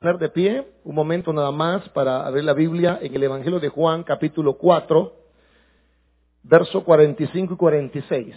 [0.00, 3.68] poner de pie un momento nada más para abrir la Biblia en el Evangelio de
[3.68, 5.12] Juan, capítulo 4,
[6.44, 8.36] verso 45 y 46.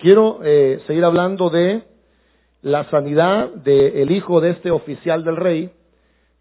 [0.00, 1.84] Quiero eh, seguir hablando de
[2.62, 5.70] la sanidad del hijo de este oficial del rey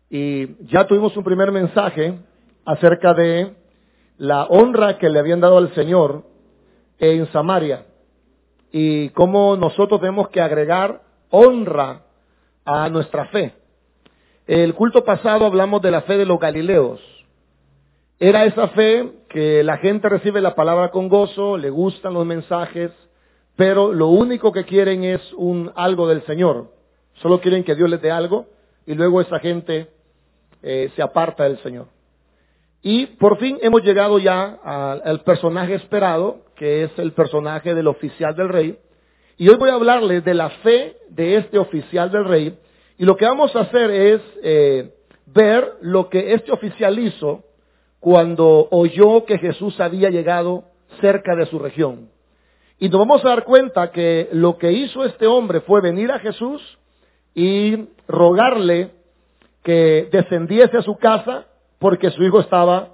[0.09, 2.17] y ya tuvimos un primer mensaje
[2.65, 3.55] acerca de
[4.17, 6.23] la honra que le habían dado al Señor
[6.97, 7.85] en Samaria
[8.71, 12.01] y cómo nosotros tenemos que agregar honra
[12.65, 13.53] a nuestra fe.
[14.47, 17.01] El culto pasado hablamos de la fe de los galileos.
[18.19, 22.91] Era esa fe que la gente recibe la palabra con gozo, le gustan los mensajes,
[23.55, 26.71] pero lo único que quieren es un algo del Señor.
[27.15, 28.45] Solo quieren que Dios les dé algo
[28.85, 29.87] y luego esa gente
[30.61, 31.87] eh, se aparta del Señor.
[32.83, 38.35] Y por fin hemos llegado ya al personaje esperado, que es el personaje del oficial
[38.35, 38.77] del rey.
[39.37, 42.59] Y hoy voy a hablarles de la fe de este oficial del rey
[42.97, 44.93] y lo que vamos a hacer es eh,
[45.25, 47.43] ver lo que este oficial hizo
[47.99, 50.65] cuando oyó que Jesús había llegado
[51.01, 52.09] cerca de su región.
[52.77, 56.19] Y nos vamos a dar cuenta que lo que hizo este hombre fue venir a
[56.19, 56.77] Jesús
[57.33, 58.91] y rogarle
[59.63, 61.47] que descendiese a su casa
[61.79, 62.89] porque su hijo estaba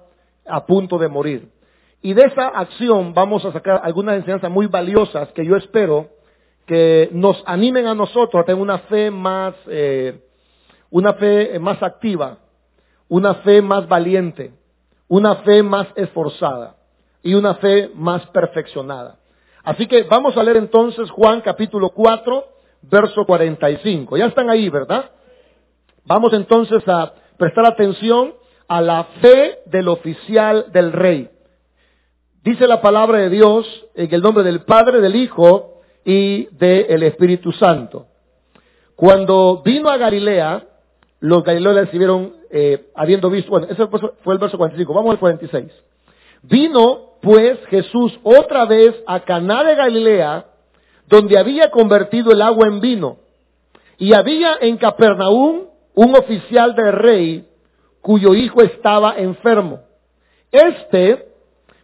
[0.46, 1.50] a punto de morir.
[2.02, 6.10] Y de esa acción vamos a sacar algunas enseñanzas muy valiosas que yo espero
[6.72, 10.22] que nos animen a nosotros a tener una fe más, eh,
[10.90, 12.38] una fe más activa,
[13.10, 14.54] una fe más valiente,
[15.10, 16.78] una fe más esforzada
[17.22, 19.18] y una fe más perfeccionada.
[19.66, 22.46] Así que vamos a leer entonces Juan capítulo 4,
[22.84, 24.16] verso 45.
[24.16, 25.12] Ya están ahí, ¿verdad?
[26.06, 28.34] Vamos entonces a prestar atención
[28.70, 31.30] a la fe del oficial del rey.
[32.46, 35.71] Dice la palabra de Dios en el nombre del Padre, del Hijo
[36.06, 38.08] y del Espíritu Santo.
[38.96, 40.64] Cuando vino a Galilea,
[41.20, 45.20] los galileos le recibieron, eh, habiendo visto, bueno, ese fue el verso 45, vamos al
[45.20, 45.72] 46.
[46.44, 50.46] Vino pues Jesús otra vez a Caná de Galilea,
[51.08, 53.18] donde había convertido el agua en vino.
[53.98, 57.46] Y había en Capernaum un oficial del rey
[58.02, 59.82] cuyo hijo estaba enfermo.
[60.52, 61.28] Este,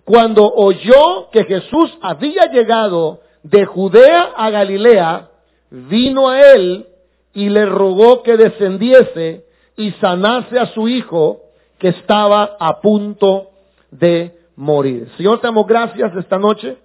[0.04, 5.30] cuando oyó que Jesús había llegado de Judea a Galilea,
[5.70, 6.88] vino a él
[7.34, 11.42] y le rogó que descendiese y sanase a su hijo
[11.78, 13.50] que estaba a punto
[13.92, 15.10] de morir.
[15.18, 16.78] Señor, te damos gracias esta noche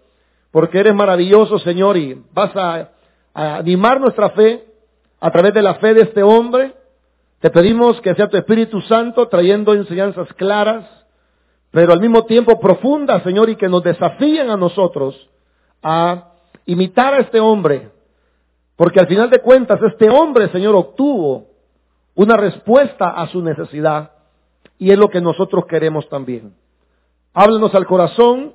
[0.51, 2.91] porque eres maravilloso, Señor, y vas a,
[3.33, 4.65] a animar nuestra fe
[5.19, 6.75] a través de la fe de este hombre.
[7.41, 10.85] Te pedimos que sea tu Espíritu Santo trayendo enseñanzas claras,
[11.71, 15.31] pero al mismo tiempo profundas, Señor, y que nos desafíen a nosotros
[15.83, 16.32] a
[16.67, 17.91] imitar a este hombre,
[18.77, 21.47] porque al final de cuentas este hombre, Señor, obtuvo
[22.15, 24.13] una respuesta a su necesidad
[24.79, 26.55] y es lo que nosotros queremos también.
[27.33, 28.55] Háblanos al corazón,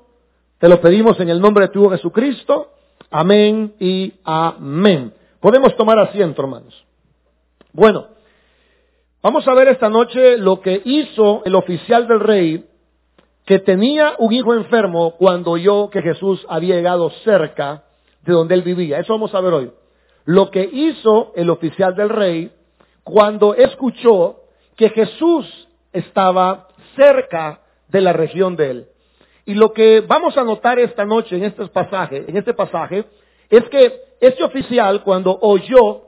[0.59, 2.71] te lo pedimos en el nombre de tu Jesucristo.
[3.09, 5.13] Amén y amén.
[5.39, 6.85] Podemos tomar asiento, hermanos.
[7.71, 8.07] Bueno,
[9.21, 12.65] vamos a ver esta noche lo que hizo el oficial del rey
[13.45, 17.83] que tenía un hijo enfermo cuando oyó que Jesús había llegado cerca
[18.27, 18.99] de donde él vivía.
[18.99, 19.71] Eso vamos a ver hoy.
[20.25, 22.51] Lo que hizo el oficial del rey
[23.03, 24.41] cuando escuchó
[24.75, 28.87] que Jesús estaba cerca de la región de él.
[29.45, 33.05] Y lo que vamos a notar esta noche en este pasaje, en este pasaje,
[33.49, 36.01] es que este oficial cuando oyó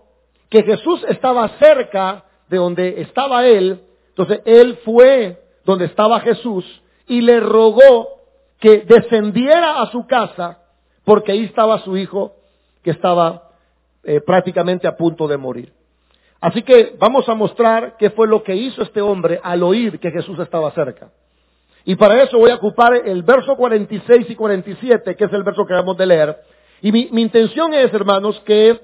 [0.49, 6.65] que Jesús estaba cerca de donde estaba él, entonces él fue donde estaba Jesús
[7.07, 8.09] y le rogó
[8.59, 10.59] que descendiera a su casa
[11.09, 12.35] porque ahí estaba su hijo
[12.83, 13.49] que estaba
[14.03, 15.73] eh, prácticamente a punto de morir.
[16.39, 20.11] Así que vamos a mostrar qué fue lo que hizo este hombre al oír que
[20.11, 21.09] Jesús estaba cerca.
[21.83, 25.65] Y para eso voy a ocupar el verso 46 y 47, que es el verso
[25.65, 26.37] que vamos de leer.
[26.83, 28.79] Y mi, intención es, hermanos, que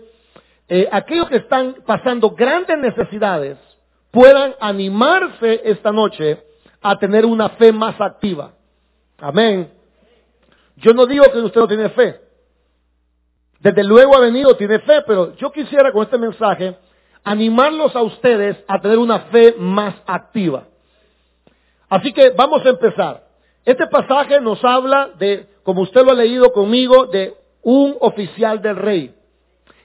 [0.68, 3.60] eh, aquellos que están pasando grandes necesidades
[4.10, 6.40] puedan animarse esta noche
[6.82, 8.54] a tener una fe más activa.
[9.20, 9.75] Amén.
[10.78, 12.20] Yo no digo que usted no tiene fe.
[13.60, 16.76] Desde luego ha venido, tiene fe, pero yo quisiera con este mensaje
[17.24, 20.66] animarlos a ustedes a tener una fe más activa.
[21.90, 23.24] Así que vamos a empezar.
[23.64, 27.34] Este pasaje nos habla de, como usted lo ha leído conmigo, de
[27.64, 29.16] un oficial del rey.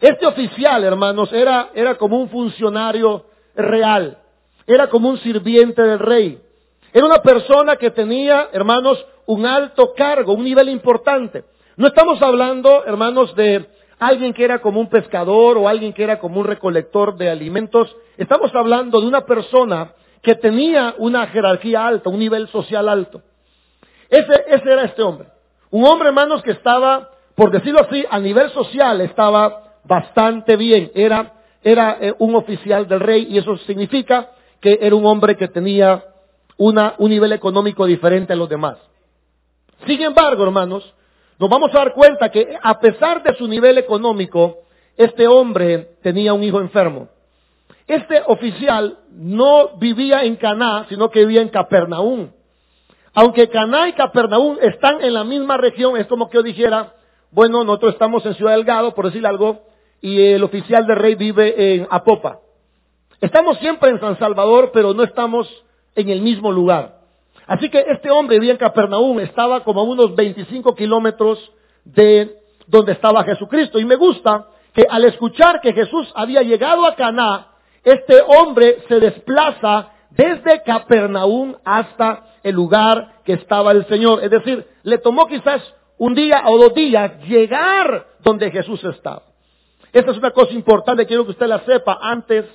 [0.01, 4.19] Este oficial, hermanos, era, era como un funcionario real.
[4.67, 6.41] Era como un sirviente del rey.
[6.93, 11.45] Era una persona que tenía, hermanos, un alto cargo, un nivel importante.
[11.77, 13.65] No estamos hablando, hermanos, de
[14.01, 17.95] alguien que era como un pescador o alguien que era como un recolector de alimentos.
[18.17, 23.23] Estamos hablando de una persona que tenía una jerarquía alta, un nivel social alto.
[24.09, 25.29] Ese, era este hombre.
[25.71, 30.91] Un hombre, hermanos, que estaba, por decirlo así, a nivel social estaba bastante bien.
[30.93, 34.31] Era, era eh, un oficial del rey y eso significa
[34.61, 36.05] que era un hombre que tenía
[36.57, 38.90] un nivel económico diferente a los demás.
[39.87, 40.95] Sin embargo, hermanos,
[41.39, 44.59] nos vamos a dar cuenta que a pesar de su nivel económico,
[44.97, 47.09] este hombre tenía un hijo enfermo.
[47.87, 52.29] Este oficial no vivía en Caná, sino que vivía en Capernaum.
[53.15, 56.95] Aunque Caná y Capernaum están en la misma región, es como que yo dijera,
[57.33, 59.63] bueno, nosotros estamos en Ciudad Delgado, por decir algo,
[60.01, 62.41] y el oficial de rey vive en Apopa.
[63.21, 65.49] Estamos siempre en San Salvador, pero no estamos
[65.95, 67.00] en el mismo lugar.
[67.51, 71.37] Así que este hombre vivía en Capernaum, estaba como a unos 25 kilómetros
[71.85, 72.37] de
[72.69, 73.81] donde estaba Jesucristo.
[73.81, 77.49] Y me gusta que al escuchar que Jesús había llegado a Caná,
[77.83, 84.23] este hombre se desplaza desde Capernaum hasta el lugar que estaba el Señor.
[84.23, 85.61] Es decir, le tomó quizás
[85.99, 89.23] un día o dos días llegar donde Jesús estaba.
[89.93, 92.47] Esta es una cosa importante, quiero que usted la sepa antes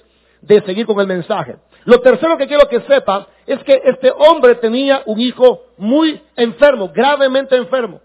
[0.46, 1.58] de seguir con el mensaje.
[1.86, 6.92] Lo tercero que quiero que sepa es que este hombre tenía un hijo muy enfermo,
[6.94, 8.02] gravemente enfermo.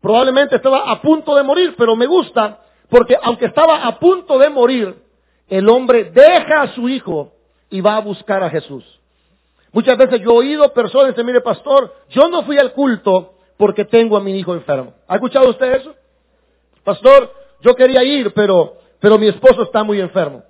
[0.00, 4.50] Probablemente estaba a punto de morir, pero me gusta porque aunque estaba a punto de
[4.50, 4.96] morir,
[5.48, 7.32] el hombre deja a su hijo
[7.70, 8.84] y va a buscar a Jesús.
[9.72, 13.34] Muchas veces yo he oído personas que dicen, mire pastor, yo no fui al culto
[13.56, 14.92] porque tengo a mi hijo enfermo.
[15.08, 15.94] ¿Ha escuchado usted eso?
[16.84, 20.42] Pastor, yo quería ir, pero, pero mi esposo está muy enfermo.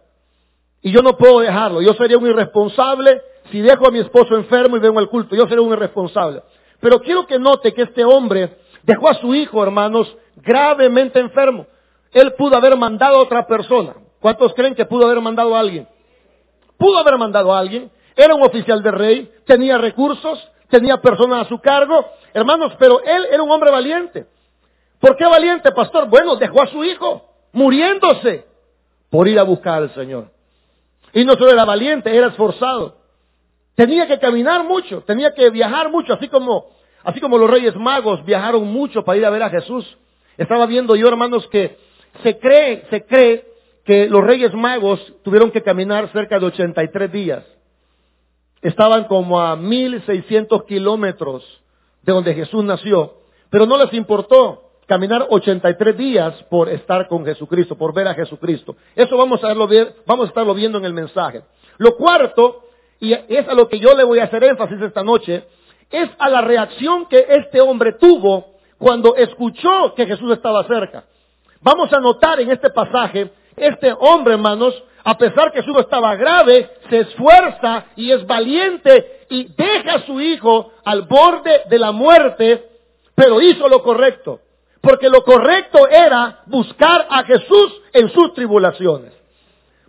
[0.82, 1.80] Y yo no puedo dejarlo.
[1.80, 5.36] Yo sería un irresponsable si dejo a mi esposo enfermo y vengo al culto.
[5.36, 6.42] Yo sería un irresponsable.
[6.80, 11.66] Pero quiero que note que este hombre dejó a su hijo, hermanos, gravemente enfermo.
[12.12, 13.94] Él pudo haber mandado a otra persona.
[14.20, 15.86] ¿Cuántos creen que pudo haber mandado a alguien?
[16.76, 17.90] Pudo haber mandado a alguien.
[18.16, 22.04] Era un oficial de rey, tenía recursos, tenía personas a su cargo.
[22.34, 24.26] Hermanos, pero él era un hombre valiente.
[24.98, 26.08] ¿Por qué valiente, pastor?
[26.08, 28.46] Bueno, dejó a su hijo muriéndose
[29.10, 30.31] por ir a buscar al Señor.
[31.12, 32.96] Y no solo era valiente, era esforzado.
[33.74, 36.66] Tenía que caminar mucho, tenía que viajar mucho, así como,
[37.04, 39.96] así como los reyes magos viajaron mucho para ir a ver a Jesús.
[40.36, 41.78] Estaba viendo yo, hermanos, que
[42.22, 43.46] se cree, se cree
[43.84, 47.44] que los reyes magos tuvieron que caminar cerca de 83 días.
[48.60, 51.42] Estaban como a 1600 kilómetros
[52.02, 53.14] de donde Jesús nació,
[53.50, 58.76] pero no les importó caminar 83 días por estar con Jesucristo, por ver a Jesucristo.
[58.94, 59.68] Eso vamos a, verlo,
[60.06, 61.42] vamos a estarlo viendo en el mensaje.
[61.78, 62.64] Lo cuarto,
[63.00, 65.44] y es a lo que yo le voy a hacer énfasis esta noche,
[65.90, 71.04] es a la reacción que este hombre tuvo cuando escuchó que Jesús estaba cerca.
[71.60, 74.74] Vamos a notar en este pasaje, este hombre, hermanos,
[75.04, 80.20] a pesar que su estaba grave, se esfuerza y es valiente y deja a su
[80.20, 82.64] hijo al borde de la muerte,
[83.14, 84.40] pero hizo lo correcto.
[84.82, 89.14] Porque lo correcto era buscar a Jesús en sus tribulaciones.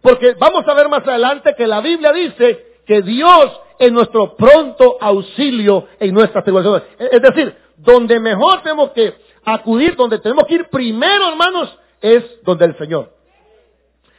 [0.01, 4.97] Porque vamos a ver más adelante que la Biblia dice que Dios es nuestro pronto
[5.01, 6.83] auxilio en nuestras tribulaciones.
[6.99, 12.65] Es decir, donde mejor tenemos que acudir, donde tenemos que ir primero, hermanos, es donde
[12.65, 13.11] el Señor.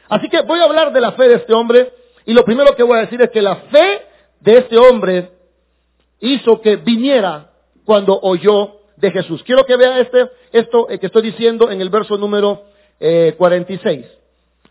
[0.08, 1.92] Así que voy a hablar de la fe de este hombre
[2.26, 4.02] y lo primero que voy a decir es que la fe
[4.40, 5.30] de este hombre
[6.20, 7.50] hizo que viniera
[7.84, 9.42] cuando oyó de Jesús.
[9.44, 12.62] Quiero que vea este, esto eh, que estoy diciendo en el verso número
[13.36, 14.04] 46.
[14.04, 14.18] Eh,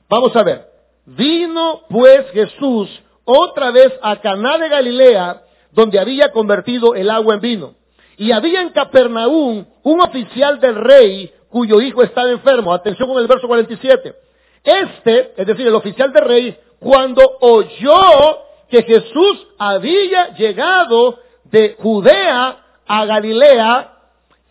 [0.09, 0.67] Vamos a ver.
[1.05, 2.89] Vino pues Jesús
[3.25, 7.75] otra vez a Caná de Galilea, donde había convertido el agua en vino.
[8.17, 12.73] Y había en Capernaum un oficial del rey cuyo hijo estaba enfermo.
[12.73, 14.15] Atención con el verso 47.
[14.63, 18.39] Este, es decir, el oficial del rey, cuando oyó
[18.69, 23.92] que Jesús había llegado de Judea a Galilea,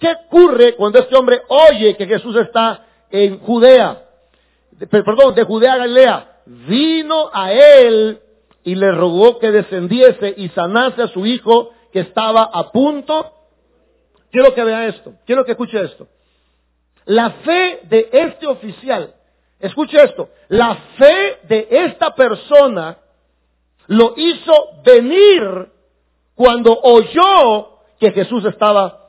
[0.02, 4.02] ¿Qué ocurre cuando este hombre oye que Jesús está en Judea?
[4.90, 6.40] Perdón, de Judea a Galilea.
[6.44, 8.18] Vino a él
[8.64, 13.32] y le rogó que descendiese y sanase a su hijo que estaba a punto.
[14.32, 16.09] Quiero que vea esto, quiero que escuche esto.
[17.04, 19.14] La fe de este oficial,
[19.61, 22.99] escuche esto, la fe de esta persona
[23.87, 24.52] lo hizo
[24.85, 25.68] venir
[26.35, 29.01] cuando oyó que Jesús estaba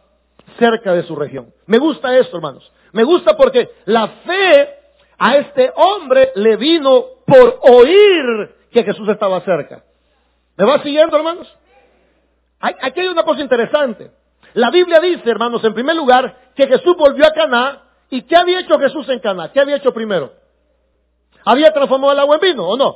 [0.57, 1.53] cerca de su región.
[1.65, 2.71] Me gusta esto, hermanos.
[2.91, 4.69] Me gusta porque la fe
[5.17, 9.83] a este hombre le vino por oír que Jesús estaba cerca.
[10.57, 11.47] ¿Me va siguiendo, hermanos?
[12.59, 14.11] Aquí hay una cosa interesante.
[14.53, 17.83] La Biblia dice, hermanos, en primer lugar, que Jesús volvió a Caná
[18.13, 19.51] ¿Y qué había hecho Jesús en Cana?
[19.51, 20.33] ¿Qué había hecho primero?
[21.43, 22.95] ¿Había transformado el agua en vino o no?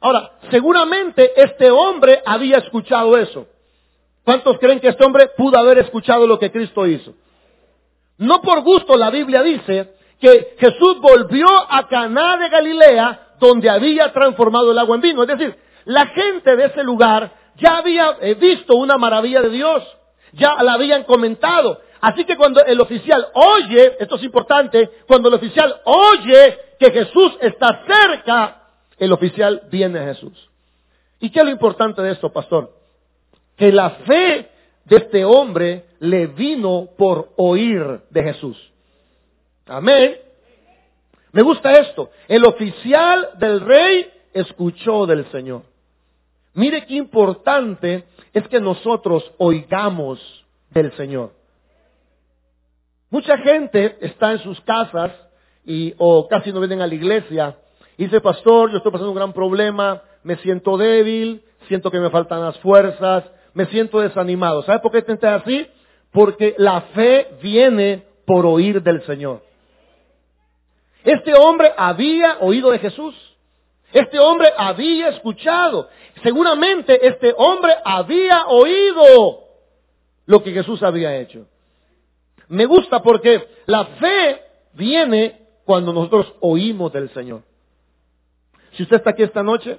[0.00, 3.46] Ahora, seguramente este hombre había escuchado eso.
[4.24, 7.14] ¿Cuántos creen que este hombre pudo haber escuchado lo que Cristo hizo?
[8.18, 14.12] No por gusto la Biblia dice que Jesús volvió a Caná de Galilea donde había
[14.12, 15.22] transformado el agua en vino.
[15.22, 19.82] Es decir, la gente de ese lugar ya había eh, visto una maravilla de Dios,
[20.32, 21.80] ya la habían comentado.
[22.00, 27.36] Así que cuando el oficial oye, esto es importante, cuando el oficial oye que Jesús
[27.40, 28.62] está cerca,
[28.98, 30.48] el oficial viene a Jesús.
[31.18, 32.81] ¿Y qué es lo importante de esto, pastor?
[33.56, 34.48] Que la fe
[34.84, 38.72] de este hombre le vino por oír de Jesús.
[39.66, 40.16] Amén.
[41.32, 42.10] Me gusta esto.
[42.28, 45.62] El oficial del rey escuchó del Señor.
[46.54, 50.20] Mire qué importante es que nosotros oigamos
[50.70, 51.32] del Señor.
[53.10, 55.12] Mucha gente está en sus casas
[55.64, 57.56] y, o casi no vienen a la iglesia
[57.96, 62.10] y dice, pastor, yo estoy pasando un gran problema, me siento débil, siento que me
[62.10, 64.62] faltan las fuerzas, me siento desanimado.
[64.62, 65.66] ¿Sabe por qué te así?
[66.10, 69.42] Porque la fe viene por oír del Señor.
[71.04, 73.14] Este hombre había oído de Jesús.
[73.92, 75.88] Este hombre había escuchado.
[76.22, 79.44] Seguramente este hombre había oído
[80.26, 81.46] lo que Jesús había hecho.
[82.48, 84.42] Me gusta porque la fe
[84.74, 87.42] viene cuando nosotros oímos del Señor.
[88.72, 89.78] Si usted está aquí esta noche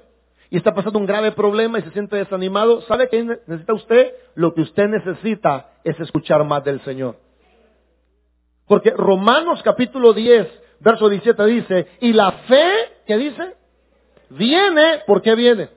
[0.50, 4.14] y está pasando un grave problema y se siente desanimado, ¿sabe qué necesita usted?
[4.34, 7.16] Lo que usted necesita es escuchar más del Señor.
[8.66, 10.48] Porque Romanos capítulo 10,
[10.80, 12.70] verso 17 dice, y la fe,
[13.06, 13.54] ¿qué dice?
[14.30, 15.68] Viene, ¿por qué viene?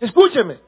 [0.00, 0.58] Escúcheme.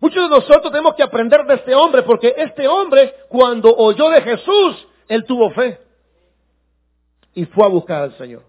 [0.00, 4.20] Muchos de nosotros tenemos que aprender de este hombre, porque este hombre, cuando oyó de
[4.22, 5.78] Jesús, él tuvo fe.
[7.34, 8.42] Y fue a buscar al Señor.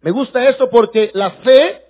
[0.00, 1.85] Me gusta esto porque la fe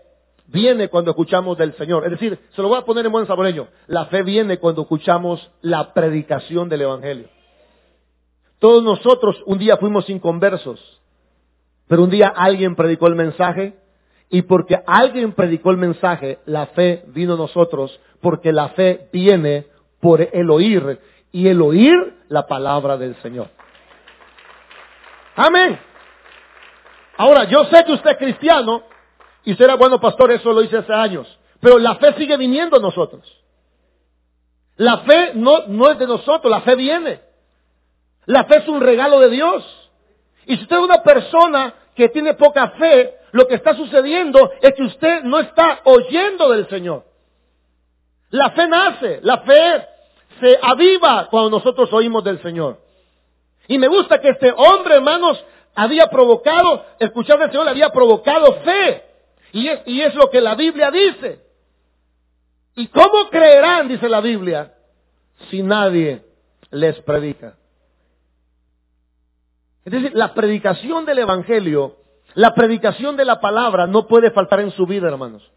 [0.48, 2.04] viene cuando escuchamos del Señor.
[2.04, 3.68] Es decir, se lo voy a poner en buen saboreño.
[3.86, 7.28] La fe viene cuando escuchamos la predicación del Evangelio.
[8.58, 10.80] Todos nosotros un día fuimos inconversos,
[11.88, 13.76] pero un día alguien predicó el mensaje
[14.30, 19.66] y porque alguien predicó el mensaje, la fe vino a nosotros, porque la fe viene
[20.00, 20.98] por el oír
[21.32, 21.94] y el oír
[22.28, 23.48] la palabra del Señor.
[25.36, 25.78] Amén.
[27.18, 28.82] Ahora, yo sé que usted es cristiano
[29.46, 31.26] y era bueno pastor, eso lo hice hace años,
[31.60, 33.22] pero la fe sigue viniendo a nosotros.
[34.76, 37.20] La fe no, no es de nosotros, la fe viene.
[38.26, 39.64] La fe es un regalo de Dios.
[40.46, 44.74] Y si usted es una persona que tiene poca fe, lo que está sucediendo es
[44.74, 47.04] que usted no está oyendo del Señor.
[48.30, 49.86] La fe nace, la fe
[50.40, 52.78] se aviva cuando nosotros oímos del Señor.
[53.68, 55.42] Y me gusta que este hombre, hermanos,
[55.76, 59.04] había provocado, escuchar del Señor le había provocado fe.
[59.56, 61.40] Y es, y es lo que la Biblia dice.
[62.74, 64.74] ¿Y cómo creerán, dice la Biblia,
[65.48, 66.22] si nadie
[66.70, 67.56] les predica?
[69.82, 71.96] Es decir, la predicación del Evangelio,
[72.34, 75.50] la predicación de la palabra no puede faltar en su vida, hermanos.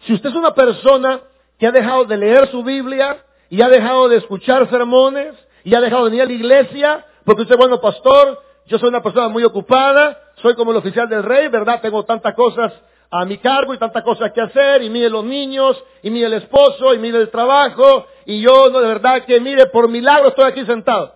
[0.00, 1.20] Si usted es una persona
[1.60, 5.80] que ha dejado de leer su Biblia y ha dejado de escuchar sermones y ha
[5.80, 9.44] dejado de venir a la iglesia, porque usted, bueno, pastor, yo soy una persona muy
[9.44, 11.80] ocupada, soy como el oficial del rey, ¿verdad?
[11.80, 12.72] Tengo tantas cosas
[13.10, 16.34] a mi cargo y tantas cosas que hacer, y mire los niños, y mire el
[16.34, 20.44] esposo, y mire el trabajo, y yo, no, de verdad que mire, por milagro estoy
[20.44, 21.14] aquí sentado.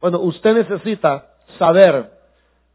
[0.00, 2.10] Bueno, usted necesita saber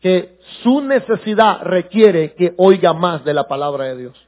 [0.02, 4.28] que su necesidad requiere que oiga más de la palabra de Dios.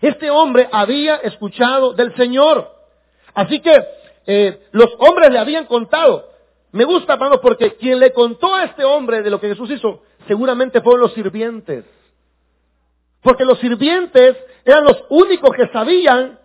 [0.00, 2.70] Este hombre había escuchado del Señor.
[3.34, 3.84] Así que
[4.26, 6.28] eh, los hombres le habían contado.
[6.74, 10.02] Me gusta, hermano, porque quien le contó a este hombre de lo que Jesús hizo,
[10.26, 11.84] seguramente fueron los sirvientes.
[13.22, 16.36] Porque los sirvientes eran los únicos que sabían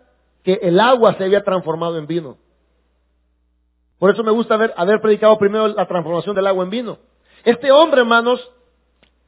[0.44, 2.38] que el agua se había transformado en vino.
[3.98, 7.00] Por eso me gusta haber, predicado primero la transformación del agua en vino.
[7.44, 8.52] Este hombre, hermanos,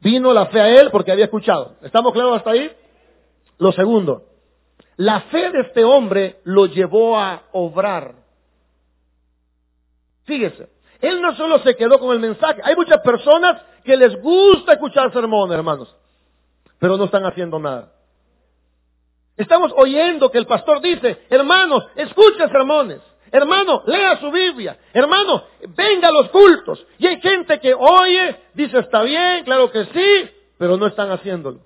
[0.02, 1.78] vino la fe a él porque había escuchado.
[1.82, 2.72] ¿Estamos claros hasta ahí?
[3.58, 4.28] Lo segundo,
[4.98, 8.14] la fe de este hombre lo llevó a obrar.
[10.26, 10.70] Fíjese,
[11.02, 12.62] él no solo se quedó con el mensaje.
[12.64, 15.96] Hay muchas personas que les gusta escuchar sermones, hermanos,
[16.80, 17.92] pero no están haciendo nada.
[19.38, 23.02] Estamos oyendo que el pastor dice, hermanos, escuchen sermones.
[23.32, 24.78] Hermano, lea su Biblia.
[24.94, 25.44] Hermano,
[25.76, 26.86] venga a los cultos.
[26.98, 31.60] Y hay gente que oye, dice está bien, claro que sí, pero no están haciéndolo.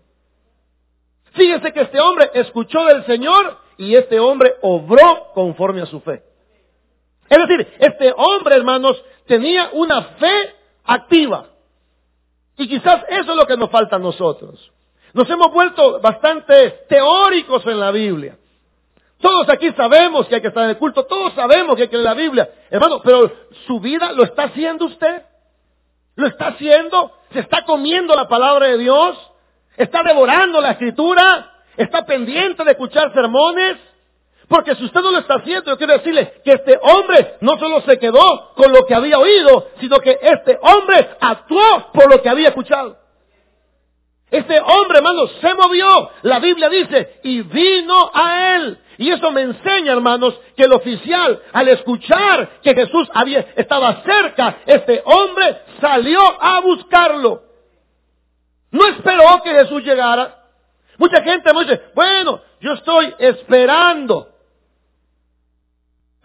[1.33, 6.23] Fíjese que este hombre escuchó del Señor y este hombre obró conforme a su fe.
[7.29, 11.47] Es decir, este hombre, hermanos, tenía una fe activa.
[12.57, 14.71] Y quizás eso es lo que nos falta a nosotros.
[15.13, 18.37] Nos hemos vuelto bastante teóricos en la Biblia.
[19.19, 21.97] Todos aquí sabemos que hay que estar en el culto, todos sabemos que hay que
[21.97, 22.49] leer la Biblia.
[22.69, 23.31] Hermano, pero
[23.65, 25.23] su vida lo está haciendo usted.
[26.15, 27.11] ¿Lo está haciendo?
[27.31, 29.17] ¿Se está comiendo la palabra de Dios?
[29.75, 31.51] ¿Está devorando la escritura?
[31.75, 33.77] ¿Está pendiente de escuchar sermones?
[34.47, 37.81] Porque si usted no lo está haciendo, yo quiero decirle que este hombre no solo
[37.81, 42.29] se quedó con lo que había oído, sino que este hombre actuó por lo que
[42.29, 42.97] había escuchado.
[44.29, 46.09] Este hombre, hermanos, se movió.
[46.23, 48.77] La Biblia dice, y vino a él.
[48.97, 54.57] Y eso me enseña, hermanos, que el oficial, al escuchar que Jesús había, estaba cerca,
[54.65, 57.43] este hombre salió a buscarlo.
[58.71, 60.43] No esperó que Jesús llegara.
[60.97, 64.34] Mucha gente me dice, bueno, yo estoy esperando.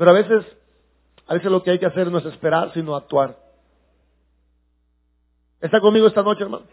[0.01, 0.47] Pero a veces,
[1.27, 3.37] a veces lo que hay que hacer no es esperar, sino actuar.
[5.61, 6.65] ¿Está conmigo esta noche, hermano?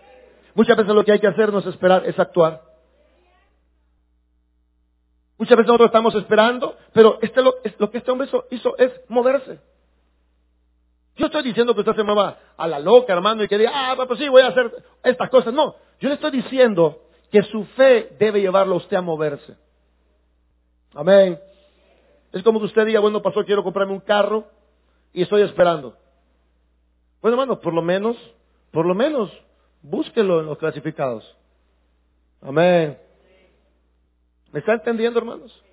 [0.55, 2.61] Muchas veces lo que hay que hacer no es esperar, es actuar.
[5.37, 9.59] Muchas veces nosotros estamos esperando, pero este, lo, lo que este hombre hizo, es moverse.
[11.17, 14.05] Yo estoy diciendo que usted se mueva a la loca, hermano, y que diga, ah,
[14.07, 14.71] pues sí, voy a hacer
[15.03, 15.53] estas cosas.
[15.53, 19.57] No, yo le estoy diciendo que su fe debe llevarlo a usted a moverse.
[20.93, 21.37] Amén.
[22.31, 24.45] Es como que usted diga, bueno, pasó, quiero comprarme un carro
[25.13, 25.95] y estoy esperando.
[27.21, 28.17] Bueno, hermano, por lo menos,
[28.71, 29.31] por lo menos,
[29.81, 31.35] búsquelo en los clasificados.
[32.41, 32.97] Amén.
[34.51, 35.63] ¿Me está entendiendo, hermanos?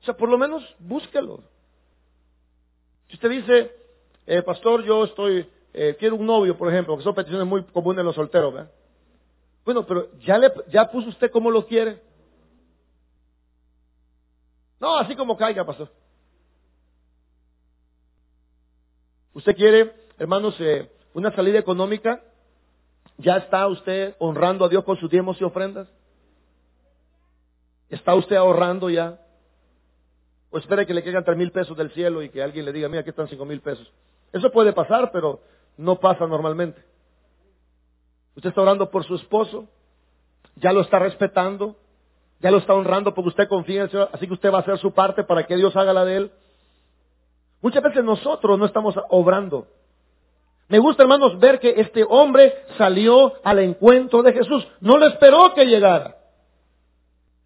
[0.00, 1.42] O sea, por lo menos búsquelo.
[3.08, 3.76] Si usted dice,
[4.26, 8.00] eh, pastor, yo estoy, eh, quiero un novio, por ejemplo, que son peticiones muy comunes
[8.00, 8.72] en los solteros, ¿verdad?
[9.64, 12.00] Bueno, pero ya ya puso usted cómo lo quiere.
[14.82, 15.88] No, así como caiga, pastor.
[19.32, 22.20] Usted quiere, hermanos, eh, una salida económica.
[23.16, 25.86] ¿Ya está usted honrando a Dios con sus diezmos y ofrendas?
[27.90, 29.20] ¿Está usted ahorrando ya?
[30.50, 32.88] ¿O espera que le caigan tres mil pesos del cielo y que alguien le diga,
[32.88, 33.88] mira, aquí están cinco mil pesos?
[34.32, 35.42] Eso puede pasar, pero
[35.76, 36.82] no pasa normalmente.
[38.34, 39.68] Usted está orando por su esposo,
[40.56, 41.76] ya lo está respetando,
[42.42, 44.60] ya lo está honrando porque usted confía en el Señor, así que usted va a
[44.62, 46.32] hacer su parte para que Dios haga la de él.
[47.60, 49.68] Muchas veces nosotros no estamos obrando.
[50.66, 54.66] Me gusta, hermanos, ver que este hombre salió al encuentro de Jesús.
[54.80, 56.16] No le esperó que llegara.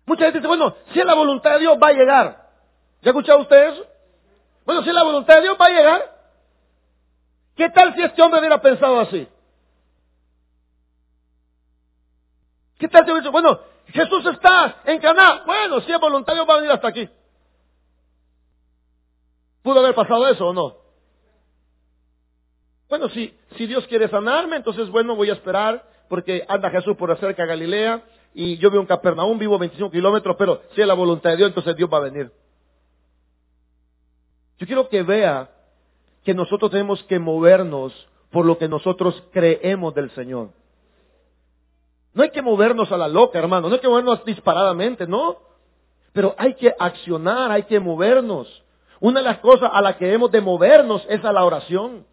[0.07, 2.49] Mucha gente dice, bueno, si es la voluntad de Dios, va a llegar.
[3.03, 3.85] ¿Ya ha usted eso?
[4.65, 6.17] Bueno, si es la voluntad de Dios, va a llegar.
[7.55, 9.29] ¿Qué tal si este hombre hubiera pensado así?
[12.79, 13.61] ¿Qué tal si hubiera dicho, bueno,
[13.97, 15.43] Jesús está en Caná.
[15.47, 17.09] Bueno, si es voluntario va a venir hasta aquí.
[19.63, 20.77] ¿Pudo haber pasado eso o no?
[22.89, 27.17] Bueno, si, si Dios quiere sanarme, entonces bueno, voy a esperar porque anda Jesús por
[27.19, 30.95] cerca de Galilea y yo vivo en Capernaum, vivo 25 kilómetros, pero si es la
[30.95, 32.31] voluntad de Dios, entonces Dios va a venir.
[34.59, 35.51] Yo quiero que vea
[36.23, 37.93] que nosotros tenemos que movernos
[38.31, 40.51] por lo que nosotros creemos del Señor.
[42.17, 45.37] No hay que movernos a la loca, hermano, no hay que movernos disparadamente, no.
[46.15, 48.65] Pero hay que accionar, hay que movernos.
[49.01, 52.07] Una de las cosas a las que hemos de movernos es a la oración.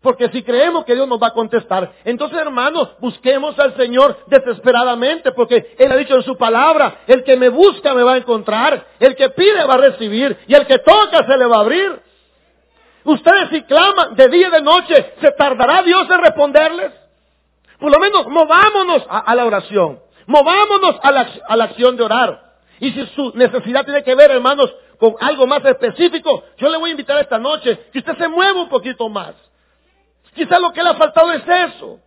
[0.00, 5.32] Porque si creemos que Dios nos va a contestar, entonces hermanos, busquemos al Señor desesperadamente,
[5.32, 8.86] porque Él ha dicho en su palabra, el que me busca me va a encontrar,
[9.00, 12.00] el que pide va a recibir, y el que toca se le va a abrir.
[13.02, 16.99] Ustedes si claman de día y de noche, ¿se tardará Dios en responderles?
[17.80, 20.00] Por lo menos movámonos a, la oración.
[20.26, 22.50] Movámonos a la, a la acción de orar.
[22.78, 26.90] Y si su necesidad tiene que ver, hermanos, con algo más específico, yo le voy
[26.90, 29.34] a invitar esta noche que usted se mueva un poquito más.
[30.34, 31.98] Quizás lo que le ha faltado es eso.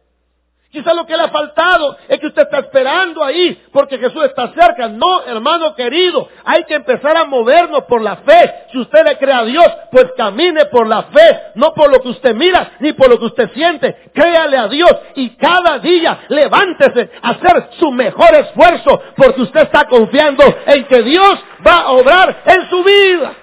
[0.74, 4.48] Quizás lo que le ha faltado es que usted está esperando ahí porque Jesús está
[4.54, 4.88] cerca.
[4.88, 8.52] No, hermano querido, hay que empezar a movernos por la fe.
[8.72, 12.08] Si usted le cree a Dios, pues camine por la fe, no por lo que
[12.10, 14.10] usted mira ni por lo que usted siente.
[14.16, 19.86] Créale a Dios y cada día levántese a hacer su mejor esfuerzo porque usted está
[19.86, 23.34] confiando en que Dios va a obrar en su vida.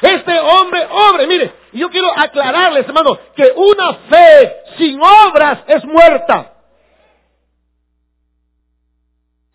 [0.00, 6.52] Este hombre, hombre, mire, yo quiero aclararles, hermano, que una fe sin obras es muerta.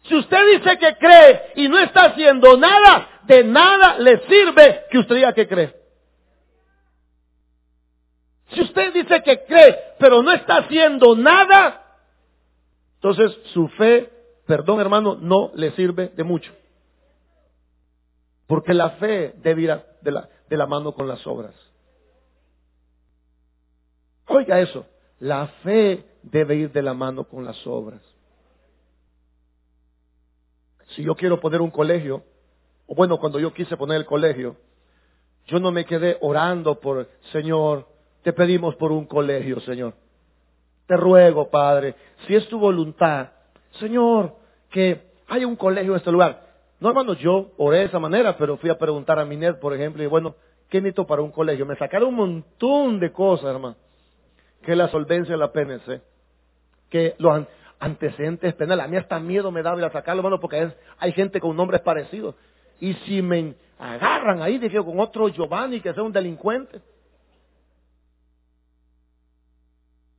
[0.04, 4.98] Si usted dice que cree y no está haciendo nada, de nada le sirve que
[4.98, 5.76] usted diga que cree.
[8.50, 11.82] Si usted dice que cree, pero no está haciendo nada,
[12.96, 14.12] entonces su fe,
[14.46, 16.52] perdón hermano, no le sirve de mucho.
[18.48, 19.56] Porque la fe de,
[20.02, 21.54] de, la, de la mano con las obras.
[24.34, 24.86] Oiga eso,
[25.20, 28.02] la fe debe ir de la mano con las obras.
[30.96, 32.24] Si yo quiero poner un colegio,
[32.88, 34.56] o bueno, cuando yo quise poner el colegio,
[35.48, 37.88] yo no me quedé orando por, Señor,
[38.24, 39.96] te pedimos por un colegio, Señor.
[40.88, 43.32] Te ruego, Padre, si es tu voluntad,
[43.82, 44.38] Señor,
[44.70, 46.48] que haya un colegio en este lugar.
[46.80, 50.02] No, hermano, yo oré de esa manera, pero fui a preguntar a Minet, por ejemplo,
[50.02, 50.36] y bueno,
[50.70, 51.66] ¿qué necesito para un colegio?
[51.66, 53.76] Me sacaron un montón de cosas, hermano.
[54.64, 56.02] Que la solvencia de la PNC,
[56.90, 57.48] que los
[57.80, 61.40] antecedentes penales, a mí hasta miedo me da ir a sacarlo, hermano, porque hay gente
[61.40, 62.36] con nombres parecidos.
[62.80, 66.82] Y si me agarran ahí, dije, con otro Giovanni que sea un delincuente.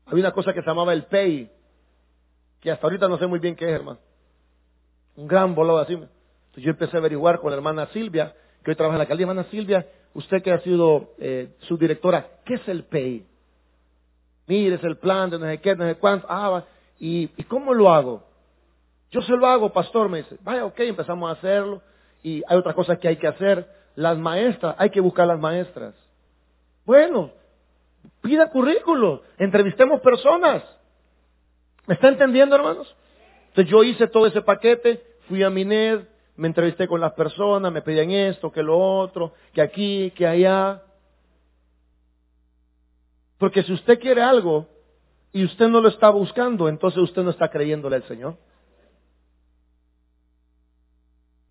[0.06, 1.50] Había una cosa que se llamaba el PEI,
[2.60, 3.98] que hasta ahorita no sé muy bien qué es, hermano.
[5.16, 5.94] Un gran volado así.
[5.94, 9.26] Entonces yo empecé a averiguar con la hermana Silvia, que hoy trabaja en la alcaldía.
[9.26, 13.26] Hermana Silvia, usted que ha sido eh, su directora, ¿qué es el PEI?
[14.52, 16.26] Mire, es el plan de no sé qué, no sé cuánto.
[16.28, 16.62] Ah,
[17.00, 18.22] ¿y, ¿y cómo lo hago?
[19.10, 20.36] Yo se lo hago, pastor, me dice.
[20.42, 21.80] Vaya, ok, empezamos a hacerlo.
[22.22, 23.66] Y hay otras cosas que hay que hacer.
[23.96, 25.94] Las maestras, hay que buscar las maestras.
[26.84, 27.30] Bueno,
[28.20, 30.62] pida currículo, entrevistemos personas.
[31.86, 32.94] ¿Me está entendiendo, hermanos?
[33.48, 36.00] Entonces yo hice todo ese paquete, fui a Mined,
[36.36, 40.82] me entrevisté con las personas, me pedían esto, que lo otro, que aquí, que allá.
[43.42, 44.68] Porque si usted quiere algo
[45.32, 48.36] y usted no lo está buscando, entonces usted no está creyéndole al Señor.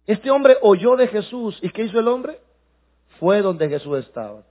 [0.08, 2.39] Este hombre oyó de Jesús y ¿qué hizo el hombre?
[3.19, 4.43] Fue donde Jesús estaba.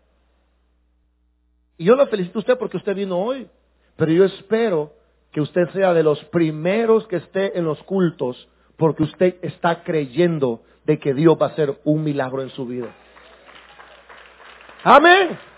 [1.79, 3.49] Y yo lo felicito a usted porque usted vino hoy,
[3.97, 4.93] pero yo espero
[5.33, 10.61] que usted sea de los primeros que esté en los cultos porque usted está creyendo
[10.85, 12.95] de que Dios va a hacer un milagro en su vida.
[14.85, 15.50] Amén.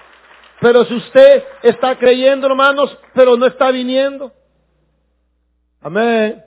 [0.62, 4.32] Pero si usted está creyendo, hermanos, pero no está viniendo.
[5.80, 6.40] Amén.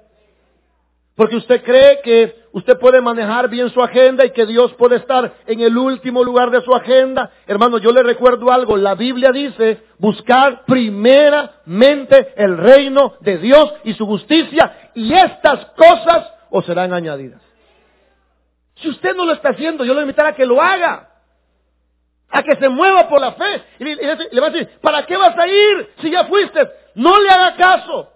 [1.16, 5.34] Porque usted cree que usted puede manejar bien su agenda y que Dios puede estar
[5.46, 7.30] en el último lugar de su agenda.
[7.46, 8.78] Hermano, yo le recuerdo algo.
[8.78, 16.32] La Biblia dice buscar primeramente el reino de Dios y su justicia y estas cosas
[16.52, 17.42] os serán añadidas.
[18.76, 21.15] Si usted no lo está haciendo, yo le invitaré a que lo haga.
[22.30, 23.64] A que se mueva por la fe.
[23.80, 26.70] Y le, va a decir, ¿para qué vas a ir si ya fuiste?
[26.96, 28.10] No le haga caso.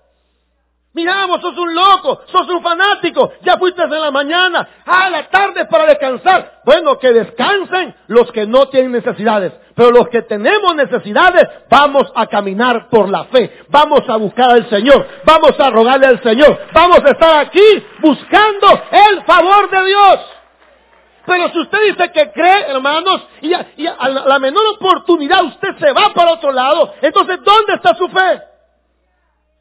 [0.91, 5.30] Mira, vos sos un loco, sos un fanático, ya fuiste en la mañana, a la
[5.30, 6.62] tarde para descansar.
[6.65, 12.26] Bueno, que descansen los que no tienen necesidades, pero los que tenemos necesidades, vamos a
[12.26, 17.06] caminar por la fe, vamos a buscar al Señor, vamos a rogarle al Señor, vamos
[17.06, 20.19] a estar aquí buscando el favor de Dios.
[21.30, 26.12] Pero si usted dice que cree, hermanos, y a, la menor oportunidad usted se va
[26.12, 28.42] para otro lado, entonces ¿dónde está su fe?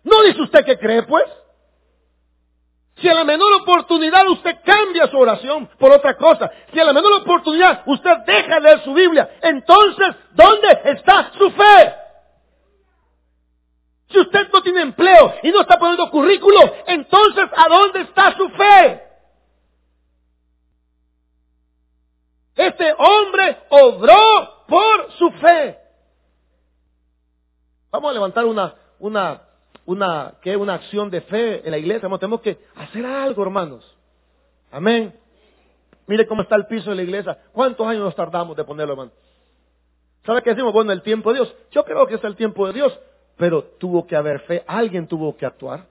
[0.03, 1.25] ¿No dice usted que cree, pues?
[2.97, 6.95] Si a la menor oportunidad usted cambia su oración por otra cosa, si a la
[6.95, 11.95] menor oportunidad usted deja de leer su Biblia, entonces, ¿dónde está su fe?
[14.09, 18.49] Si usted no tiene empleo y no está poniendo currículo, entonces, ¿a dónde está su
[18.49, 19.08] fe?
[22.59, 25.79] Este hombre obró por su fe.
[27.91, 29.49] Vamos a levantar una, una
[29.89, 32.11] una, que una acción de fe en la iglesia.
[32.19, 33.97] tenemos que hacer algo, hermanos.
[34.71, 35.19] Amén.
[36.07, 37.39] Mire cómo está el piso de la iglesia.
[37.53, 39.13] ¿Cuántos años nos tardamos de ponerlo, hermano?
[40.27, 40.75] ¿Sabe qué decimos?
[40.75, 41.55] Bueno, el tiempo de Dios.
[41.71, 42.99] Yo creo que es el tiempo de Dios,
[43.39, 44.63] pero tuvo que haber fe.
[44.67, 45.87] Alguien tuvo que actuar.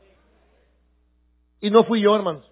[1.60, 2.46] Y no fui yo, hermanos.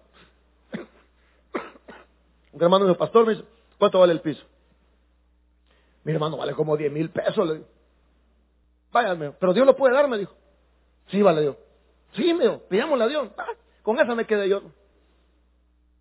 [2.52, 3.44] Un hermano de pastor me dice,
[3.78, 4.44] ¿cuánto vale el piso?
[6.04, 7.46] Mi hermano vale como 10 mil pesos.
[7.46, 7.66] Le digo.
[8.92, 10.34] Váyame, pero Dios lo puede dar, me dijo.
[11.08, 11.56] Sí, vale Dios.
[12.14, 13.28] Sí, me dijo, pidámosle a Dios.
[13.36, 14.62] Ah, con esa me quedé yo.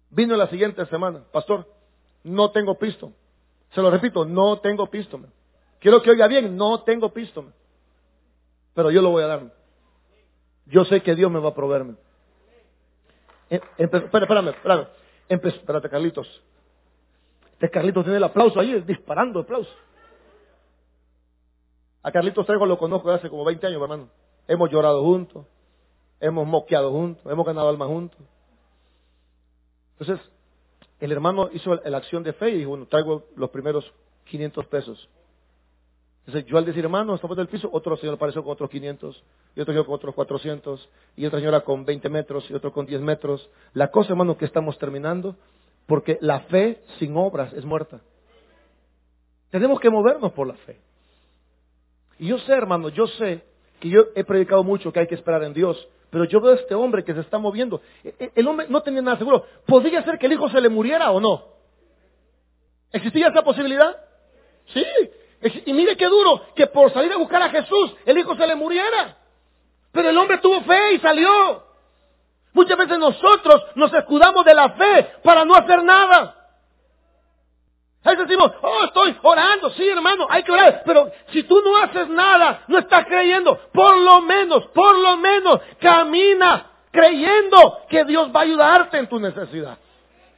[0.09, 1.67] Vino la siguiente semana, pastor,
[2.23, 3.11] no tengo pisto.
[3.71, 5.19] Se lo repito, no tengo pisto.
[5.79, 7.45] Quiero que oiga bien, no tengo pisto.
[8.73, 9.53] Pero yo lo voy a dar.
[10.67, 11.95] Yo sé que Dios me va a proveerme.
[13.49, 14.87] Em, espérame, espérame.
[15.29, 16.43] espérate, Carlitos.
[17.55, 19.71] Este Carlitos tiene el aplauso ahí, disparando aplauso.
[22.03, 24.09] A Carlitos Trejo lo conozco hace como 20 años, hermano.
[24.47, 25.45] Hemos llorado juntos,
[26.19, 28.19] hemos moqueado juntos, hemos ganado alma juntos.
[29.97, 30.29] Entonces,
[30.99, 33.91] el hermano hizo la acción de fe y dijo, bueno, traigo los primeros
[34.25, 35.09] 500 pesos.
[36.25, 39.23] Entonces, yo al decir, hermano, estamos del piso, otro señor apareció con otros 500,
[39.55, 42.85] y otro señor con otros 400, y otra señora con 20 metros, y otro con
[42.85, 43.49] 10 metros.
[43.73, 45.35] La cosa, hermano, que estamos terminando,
[45.85, 48.01] porque la fe sin obras es muerta.
[49.51, 50.79] Tenemos que movernos por la fe.
[52.19, 53.43] Y yo sé, hermano, yo sé
[53.79, 56.55] que yo he predicado mucho que hay que esperar en Dios, pero yo veo a
[56.55, 57.81] este hombre que se está moviendo.
[58.03, 59.45] E, e, el hombre no tenía nada seguro.
[59.65, 61.43] ¿Podría ser que el hijo se le muriera o no?
[62.91, 63.95] ¿Existía esa posibilidad?
[64.73, 64.85] Sí.
[65.65, 68.55] Y mire qué duro, que por salir a buscar a Jesús, el hijo se le
[68.55, 69.17] muriera.
[69.91, 71.63] Pero el hombre tuvo fe y salió.
[72.55, 76.33] Muchas veces nosotros nos escudamos de la fe para no hacer nada.
[78.01, 80.83] Ahí decimos, oh, estoy orando, sí hermano, hay que orar.
[80.85, 85.59] Pero si tú no haces nada, no estás creyendo, por lo menos, por lo menos,
[85.81, 89.77] camina creyendo que Dios va a ayudarte en tu necesidad.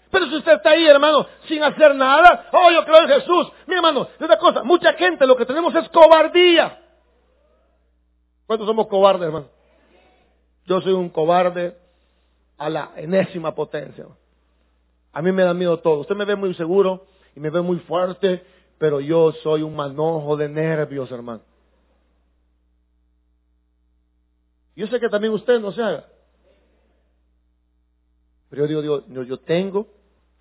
[0.10, 3.48] Pero si usted está ahí, hermano, sin hacer nada, oh, yo creo en Jesús.
[3.68, 6.82] Mi hermano, es una cosa, mucha gente lo que tenemos es cobardía.
[8.48, 9.50] ¿Cuántos somos cobardes, hermano?
[10.66, 11.86] Yo soy un cobarde
[12.58, 14.06] a la enésima potencia.
[15.14, 16.00] A mí me da miedo todo.
[16.02, 18.44] Usted me ve muy seguro, y me ve muy fuerte,
[18.80, 21.42] pero yo soy un manojo de nervios, hermano.
[24.76, 26.06] Yo sé que también usted no se haga.
[28.50, 29.86] Pero yo digo, Dios, yo tengo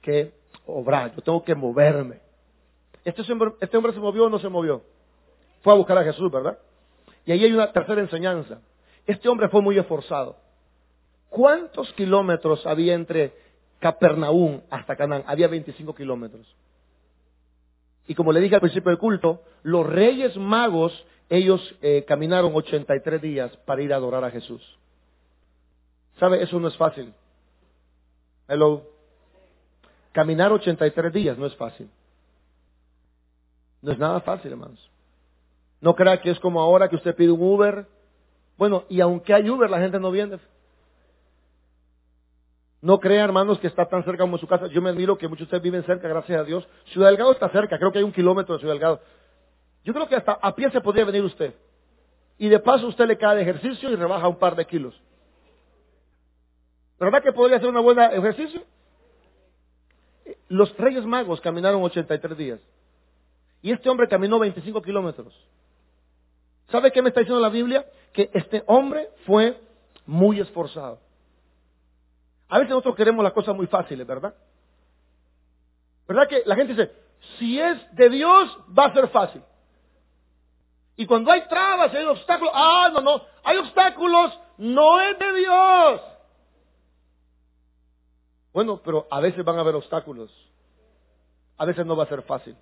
[0.00, 0.32] que
[0.64, 2.20] obrar, yo tengo que moverme.
[3.04, 4.80] Este hombre, este hombre se movió o no se movió.
[5.62, 6.58] Fue a buscar a Jesús, ¿verdad?
[7.26, 8.60] Y ahí hay una tercera enseñanza.
[9.06, 10.36] Este hombre fue muy esforzado.
[11.28, 13.34] ¿Cuántos kilómetros había entre
[13.78, 15.24] Capernaum hasta Canaán?
[15.26, 16.46] Había 25 kilómetros.
[18.06, 20.92] Y como le dije al principio del culto, los reyes magos,
[21.28, 24.62] ellos eh, caminaron 83 días para ir a adorar a Jesús.
[26.18, 26.42] ¿Sabe?
[26.42, 27.12] Eso no es fácil.
[28.48, 28.84] Hello.
[30.12, 31.90] Caminar 83 días no es fácil.
[33.82, 34.90] No es nada fácil, hermanos.
[35.80, 37.86] No crea que es como ahora que usted pide un Uber.
[38.56, 40.38] Bueno, y aunque hay Uber, la gente no viene.
[42.86, 44.68] No crea, hermanos, que está tan cerca como su casa.
[44.68, 46.64] Yo me admiro que muchos de ustedes viven cerca, gracias a Dios.
[46.92, 49.00] Ciudad Delgado está cerca, creo que hay un kilómetro de Ciudad Delgado.
[49.82, 51.52] Yo creo que hasta a pie se podría venir usted.
[52.38, 54.94] Y de paso usted le cae de ejercicio y rebaja un par de kilos.
[57.00, 58.62] ¿Verdad que podría ser un buen ejercicio?
[60.46, 62.60] Los reyes magos caminaron 83 días.
[63.62, 65.34] Y este hombre caminó 25 kilómetros.
[66.70, 67.84] ¿Sabe qué me está diciendo la Biblia?
[68.12, 69.60] Que este hombre fue
[70.06, 71.00] muy esforzado.
[72.48, 74.34] A veces nosotros queremos las cosas muy fáciles, ¿verdad?
[76.06, 76.92] ¿Verdad que la gente dice,
[77.38, 79.42] si es de Dios, va a ser fácil?
[80.96, 86.00] Y cuando hay trabas, hay obstáculos, ah, no, no, hay obstáculos, no es de Dios.
[88.52, 90.30] Bueno, pero a veces van a haber obstáculos.
[91.58, 92.56] A veces no va a ser fácil.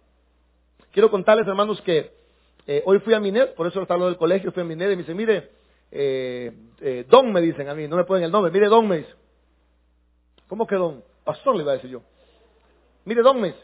[0.90, 2.12] Quiero contarles, hermanos, que
[2.66, 4.96] eh, hoy fui a Minet, por eso está lo del colegio, fui a Minet y
[4.96, 5.50] me dice, mire,
[5.92, 8.98] eh, eh, Don me dicen a mí, no me pueden el nombre, mire Don me
[8.98, 9.14] dice.
[10.48, 11.02] ¿Cómo que don?
[11.24, 12.02] Pastor le iba a decir yo.
[13.04, 13.54] Mire, don Mes,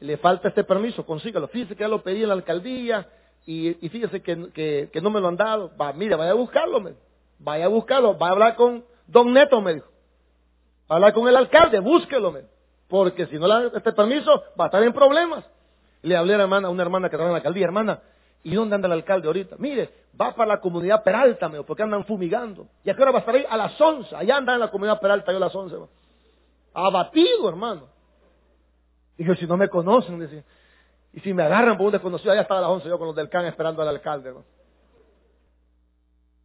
[0.00, 1.48] le falta este permiso, consígalo.
[1.48, 3.08] Fíjese que ya lo pedí en la alcaldía
[3.46, 5.70] y, fíjese que, no me lo han dado.
[5.80, 6.94] Va, mire, vaya a buscarlo, me.
[7.38, 9.86] vaya a buscarlo, va a hablar con don Neto, me dijo.
[10.90, 12.42] Va a hablar con el alcalde, búsquelo, me.
[12.88, 15.44] porque si no le da este permiso va a estar en problemas.
[16.02, 18.02] Le hablé a, hermana, a una hermana que trabaja en la alcaldía, hermana,
[18.44, 19.56] ¿Y dónde anda el alcalde ahorita?
[19.58, 22.68] Mire, va para la comunidad Peralta, porque andan fumigando.
[22.84, 23.44] ¿Y a qué hora va a estar ahí?
[23.48, 24.14] A las 11.
[24.14, 25.76] Allá anda en la comunidad Peralta, yo a las 11.
[26.74, 27.88] Abatido, hermano.
[29.16, 30.44] Dije, si no me conocen, decía.
[31.12, 33.16] Y si me agarran por un desconocido, allá estaba a las 11 yo con los
[33.16, 34.34] del CAN esperando al alcalde.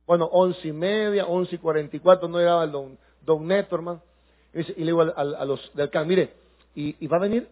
[0.05, 3.75] Bueno, once y media, once y cuarenta y cuatro, no llegaba el don, don Neto,
[3.75, 4.01] hermano.
[4.53, 6.33] Y, le digo a, los del CAN, mire,
[6.75, 7.47] y, va a venir?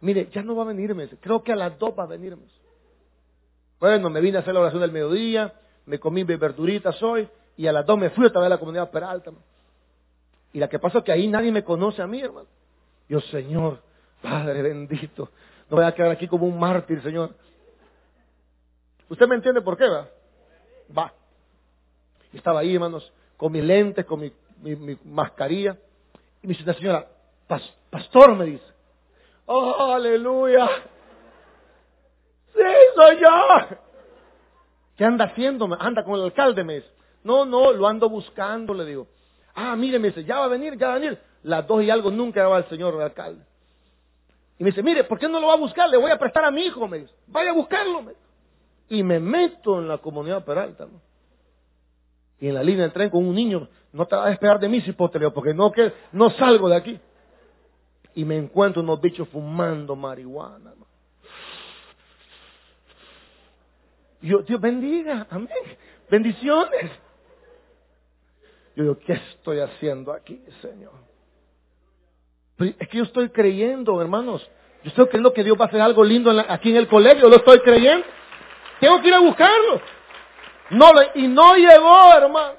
[0.00, 1.08] Mire, ya no va a venirme.
[1.20, 2.42] Creo que a las dos va a venirme.
[3.80, 5.52] Bueno, me vine a hacer la oración del mediodía,
[5.86, 8.58] me comí mis verduritas hoy, y a las dos me fui otra vez a la
[8.58, 9.30] comunidad Peralta.
[10.52, 12.48] Y la que pasa es que ahí nadie me conoce a mí, hermano.
[13.08, 13.80] Yo, Señor,
[14.22, 15.30] Padre bendito,
[15.70, 17.34] no voy a quedar aquí como un mártir, Señor.
[19.08, 20.08] ¿Usted me entiende por qué, va?
[20.96, 21.12] Va.
[22.32, 24.32] Estaba ahí, hermanos, con mis lentes, con mi,
[25.04, 25.76] mascarilla.
[26.42, 27.06] Y me dice la señora,
[27.90, 28.64] pastor, me dice.
[29.46, 30.68] Oh, aleluya.
[32.54, 32.62] Sí,
[32.94, 33.76] soy yo.
[34.96, 35.68] ¿Qué anda haciendo?
[35.78, 36.88] Anda con el alcalde, me dice.
[37.22, 39.06] No, no, lo ando buscando, le digo.
[39.54, 41.18] Ah, mire, me dice, ya va a venir, ya va a venir.
[41.42, 43.44] Las dos y algo nunca va el señor alcalde.
[44.58, 45.88] Y me dice, mire, ¿por qué no lo va a buscar?
[45.88, 47.12] Le voy a prestar a mi hijo, me dice.
[47.28, 48.12] Vaya a buscarlo, me
[48.88, 50.88] Y me meto en la comunidad Peralta.
[52.40, 54.68] Y en la línea del tren con un niño, no te vas a esperar de
[54.68, 57.00] mí, cipoteleo, porque no, que, no salgo de aquí.
[58.14, 60.74] Y me encuentro unos bichos fumando marihuana.
[64.20, 65.48] Yo, Dios bendiga, amén.
[66.10, 66.90] Bendiciones.
[68.74, 70.92] Yo digo, ¿qué estoy haciendo aquí, Señor?
[72.58, 74.48] Es que yo estoy creyendo, hermanos,
[74.82, 77.36] Yo estoy creyendo que Dios va a hacer algo lindo aquí en el colegio, lo
[77.36, 78.06] estoy creyendo.
[78.80, 79.80] Tengo que ir a buscarlo.
[80.70, 82.58] No, y no llegó, hermano.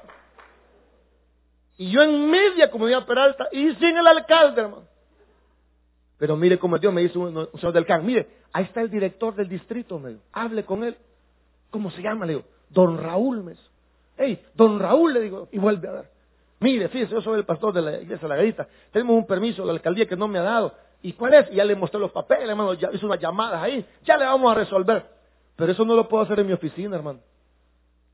[1.76, 4.84] Y yo en media comunidad Peralta y sin el alcalde, hermano.
[6.18, 8.04] Pero mire cómo Dios me dice un, señor del CAN.
[8.04, 10.18] Mire, ahí está el director del distrito, me.
[10.32, 10.94] Hable con él.
[11.70, 12.26] ¿Cómo se llama?
[12.26, 13.54] Le digo, don Raúl, me.
[14.16, 16.10] Hey, don Raúl, le digo, y vuelve a ver.
[16.60, 18.68] Mire, fíjese, yo soy el pastor de la iglesia la Garita.
[18.92, 20.74] Tenemos un permiso de la alcaldía que no me ha dado.
[21.02, 21.50] ¿Y cuál es?
[21.50, 23.84] Y ya le mostré los papeles, hermano, ya hizo unas llamadas ahí.
[24.04, 25.06] Ya le vamos a resolver.
[25.56, 27.20] Pero eso no lo puedo hacer en mi oficina, hermano.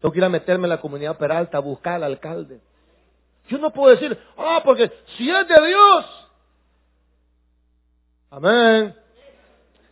[0.00, 2.60] Tengo que ir a meterme en la comunidad Peralta a buscar al alcalde.
[3.48, 6.28] Yo no puedo decir, ah, porque si es de Dios.
[8.30, 8.94] Amén.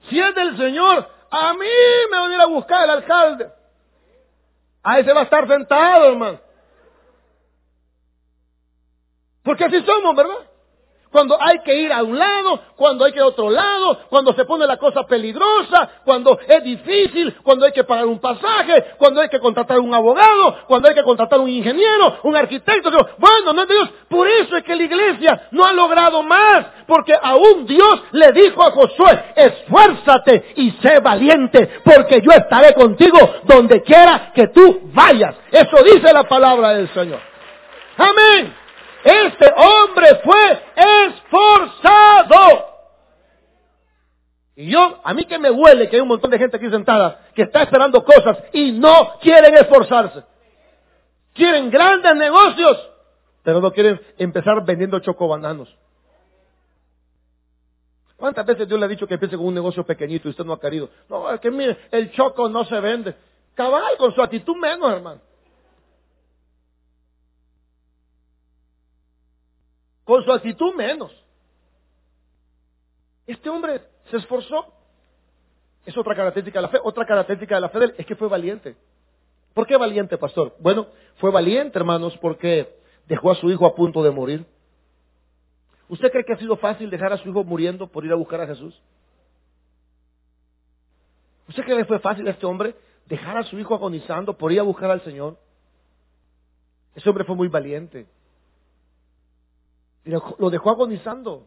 [0.09, 1.67] Si es del Señor, a mí
[2.11, 3.51] me va a ir a buscar el alcalde.
[4.83, 6.39] Ahí se va a estar sentado, hermano.
[9.43, 10.51] Porque así somos, ¿verdad?
[11.15, 14.33] Cuando hay que ir a un lado, cuando hay que ir a otro lado, cuando
[14.33, 19.21] se pone la cosa peligrosa, cuando es difícil, cuando hay que pagar un pasaje, cuando
[19.21, 22.91] hay que contratar un abogado, cuando hay que contratar un ingeniero, un arquitecto.
[23.19, 23.91] Bueno, no es Dios.
[24.09, 28.65] Por eso es que la iglesia no ha logrado más, porque aún Dios le dijo
[28.65, 35.37] a Josué, esfuérzate y sé valiente, porque yo estaré contigo donde quiera que tú vayas.
[35.53, 37.21] Eso dice la palabra del Señor.
[37.99, 38.64] Amén.
[39.05, 40.63] Este hombre fue
[41.07, 42.75] esforzado.
[44.57, 47.21] Y yo, a mí que me huele que hay un montón de gente aquí sentada
[47.35, 50.23] que está esperando cosas y no quieren esforzarse.
[51.35, 52.91] Quieren grandes negocios,
[53.43, 55.77] pero no quieren empezar vendiendo chocobananos.
[58.17, 60.53] ¿Cuántas veces Dios le ha dicho que empiece con un negocio pequeñito y usted no
[60.53, 60.89] ha querido?
[61.11, 63.15] No, es que mire, el choco no se vende.
[63.55, 65.21] Cabal, con su actitud menos, hermano.
[70.05, 71.11] Con su actitud menos.
[73.27, 74.73] Este hombre se esforzó.
[75.87, 76.79] Es otra característica de la fe.
[76.83, 78.77] Otra característica de la fe es que fue valiente.
[79.55, 80.55] ¿Por qué valiente, pastor?
[80.59, 82.75] Bueno, fue valiente, hermanos, porque
[83.07, 84.47] dejó a su hijo a punto de morir.
[85.89, 88.41] ¿Usted cree que ha sido fácil dejar a su hijo muriendo por ir a buscar
[88.41, 88.81] a Jesús?
[91.49, 92.75] ¿Usted cree que fue fácil a este hombre
[93.07, 95.39] dejar a su hijo agonizando por ir a buscar al Señor?
[96.95, 98.07] Ese hombre fue muy valiente.
[100.05, 101.47] Lo dejó agonizando.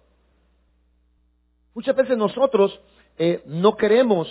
[1.74, 2.80] Muchas veces nosotros
[3.18, 4.28] eh, no queremos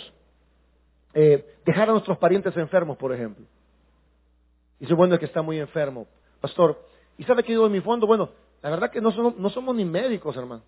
[1.15, 3.45] eh, dejar a nuestros parientes enfermos, por ejemplo.
[4.79, 6.07] Y dice, bueno, es que está muy enfermo.
[6.41, 6.79] Pastor,
[7.17, 8.07] ¿y sabe qué digo en mi fondo?
[8.07, 8.31] Bueno,
[8.62, 10.62] la verdad que no somos, ni médicos, hermano.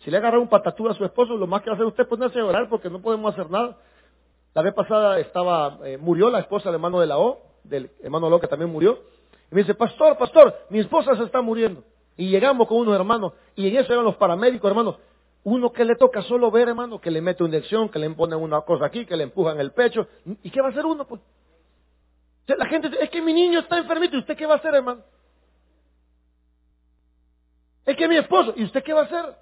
[0.00, 2.04] Si le agarra un patatúa a su esposo, lo más que va a hacer usted
[2.04, 3.76] es ponerse a llorar porque no podemos hacer nada.
[4.54, 8.30] La vez pasada estaba, eh, murió la esposa del hermano de la O, del hermano
[8.30, 8.98] Lo que también murió.
[9.52, 11.84] Y me dice, pastor, pastor, mi esposa se está muriendo.
[12.20, 14.96] Y llegamos con unos hermanos, y en eso eran los paramédicos, hermanos.
[15.42, 18.38] Uno que le toca solo ver, hermano, que le mete una inyección, que le ponen
[18.38, 20.06] una cosa aquí, que le empujan el pecho.
[20.42, 21.22] ¿Y qué va a hacer uno, pues?
[22.46, 24.74] La gente dice, es que mi niño está enfermito, ¿y usted qué va a hacer,
[24.74, 25.02] hermano?
[27.86, 29.36] Es que mi esposo, ¿y usted qué va a hacer?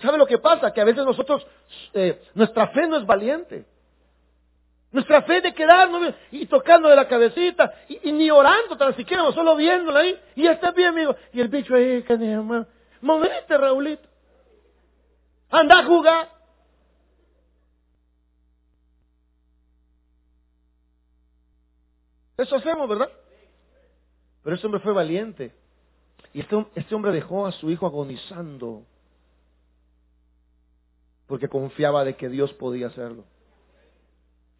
[0.00, 0.72] ¿Sabe lo que pasa?
[0.72, 1.44] Que a veces nosotros,
[1.92, 3.66] eh, nuestra fe no es valiente.
[4.94, 9.56] Nuestra fe de quedarnos y tocando de la cabecita y, ni orando tan siquiera, solo
[9.56, 10.16] viéndola ahí.
[10.36, 11.16] Y está bien, amigo.
[11.32, 12.64] Y el bicho ahí, hermano.
[13.00, 14.08] Movete, Raulito.
[15.50, 16.30] Anda a jugar.
[22.36, 23.10] Eso hacemos, ¿verdad?
[24.44, 25.52] Pero ese hombre fue valiente.
[26.32, 28.84] Y este, este hombre dejó a su hijo agonizando.
[31.26, 33.24] Porque confiaba de que Dios podía hacerlo.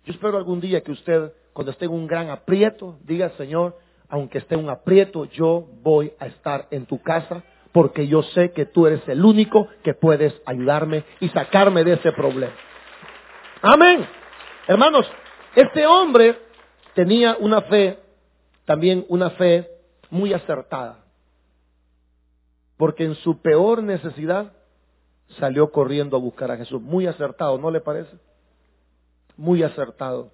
[0.04, 4.38] Yo espero algún día que usted, cuando esté en un gran aprieto, diga, Señor, aunque
[4.38, 8.66] esté en un aprieto, yo voy a estar en tu casa porque yo sé que
[8.66, 12.54] tú eres el único que puedes ayudarme y sacarme de ese problema.
[13.62, 14.06] Amén.
[14.68, 15.10] Hermanos,
[15.56, 16.38] este hombre
[16.94, 17.98] tenía una fe,
[18.64, 19.68] también una fe
[20.10, 21.04] muy acertada.
[22.76, 24.52] Porque en su peor necesidad
[25.40, 26.80] salió corriendo a buscar a Jesús.
[26.80, 28.16] Muy acertado, ¿no le parece?
[29.36, 30.30] Muy acertado.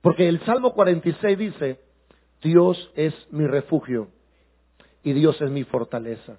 [0.00, 1.80] Porque el Salmo 46 dice,
[2.42, 4.08] Dios es mi refugio
[5.02, 6.36] y Dios es mi fortaleza.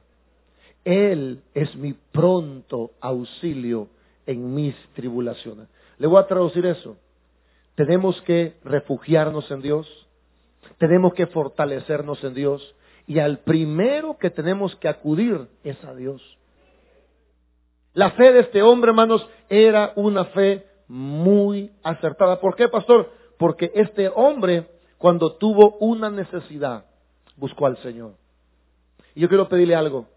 [0.86, 3.90] Él es mi pronto auxilio
[4.26, 5.68] en mis tribulaciones.
[5.98, 6.98] Le voy a traducir eso.
[7.76, 10.08] Tenemos que refugiarnos en Dios,
[10.78, 12.76] tenemos que fortalecernos en Dios
[13.08, 16.22] y al primero que tenemos que acudir es a Dios.
[17.94, 22.42] La fe de este hombre, hermanos, era una fe muy acertada.
[22.42, 23.12] ¿Por qué, pastor?
[23.38, 24.68] Porque este hombre,
[24.98, 26.84] cuando tuvo una necesidad,
[27.38, 28.16] buscó al Señor.
[29.16, 30.08] Y yo quiero pedirle algo,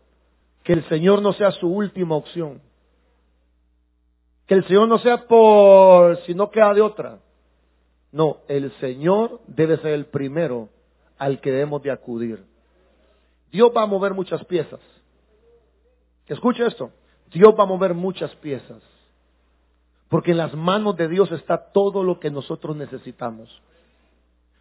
[0.64, 2.60] que el Señor no sea su última opción,
[4.46, 7.20] Que el Señor no sea por si no queda de otra.
[8.10, 10.68] No, el Señor debe ser el primero
[11.16, 12.44] al que debemos de acudir.
[13.50, 14.80] Dios va a mover muchas piezas.
[16.26, 16.90] Escucha esto.
[17.30, 18.82] Dios va a mover muchas piezas.
[20.12, 23.48] Porque en las manos de Dios está todo lo que nosotros necesitamos.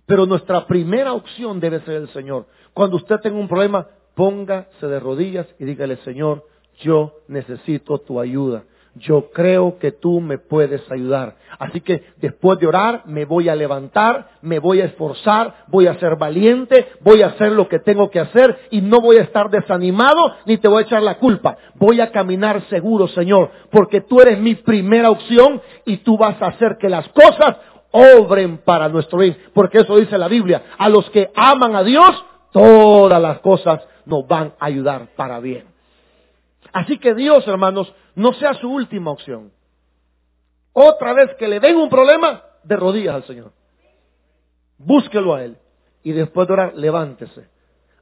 [0.06, 2.45] Pero nuestra primera opción debe ser el Señor.
[2.74, 3.86] Cuando usted tenga un problema,
[4.16, 6.47] póngase de rodillas y dígale, Señor,
[6.80, 8.64] yo necesito tu ayuda
[8.96, 11.36] yo creo que tú me puedes ayudar.
[11.60, 16.00] Así que después de orar me voy a levantar, me voy a esforzar, voy a
[16.00, 19.50] ser valiente, voy a hacer lo que tengo que hacer y no voy a estar
[19.50, 21.58] desanimado ni te voy a echar la culpa.
[21.76, 26.48] Voy a caminar seguro, Señor, porque tú eres mi primera opción y tú vas a
[26.48, 27.58] hacer que las cosas
[27.92, 29.38] obren para nuestro bien.
[29.54, 30.64] Porque eso dice la Biblia.
[30.78, 35.72] A los que aman a Dios, todas las cosas nos van a ayudar para bien.
[36.74, 39.51] Así que Dios, hermanos, no sea su última opción.
[40.74, 43.51] Otra vez que le den un problema, de rodillas al Señor.
[44.78, 45.57] Búsquelo a Él.
[46.03, 47.47] Y después de orar, levántese.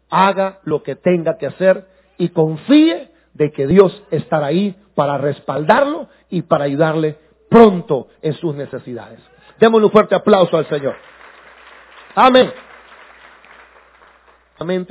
[0.09, 1.87] Haga lo que tenga que hacer
[2.17, 7.17] y confíe de que Dios estará ahí para respaldarlo y para ayudarle
[7.49, 9.19] pronto en sus necesidades.
[9.59, 10.95] Démosle un fuerte aplauso al Señor.
[12.15, 12.51] Amén.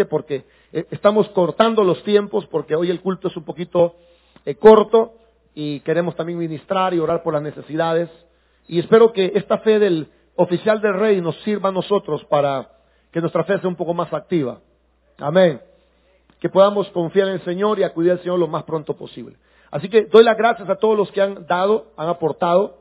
[0.09, 3.97] Porque eh, estamos cortando los tiempos porque hoy el culto es un poquito
[4.45, 5.15] eh, corto
[5.55, 8.11] y queremos también ministrar y orar por las necesidades.
[8.67, 12.71] Y espero que esta fe del oficial del rey nos sirva a nosotros para
[13.11, 14.61] que nuestra fe sea un poco más activa.
[15.19, 15.61] Amén.
[16.39, 19.37] Que podamos confiar en el Señor y acudir al Señor lo más pronto posible.
[19.71, 22.79] Así que doy las gracias a todos los que han dado, han aportado.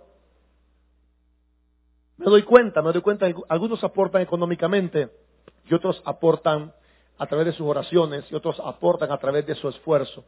[2.18, 5.10] Me doy cuenta, me doy cuenta, algunos aportan económicamente
[5.66, 6.74] y otros aportan
[7.18, 10.24] a través de sus oraciones y otros aportan a través de su esfuerzo.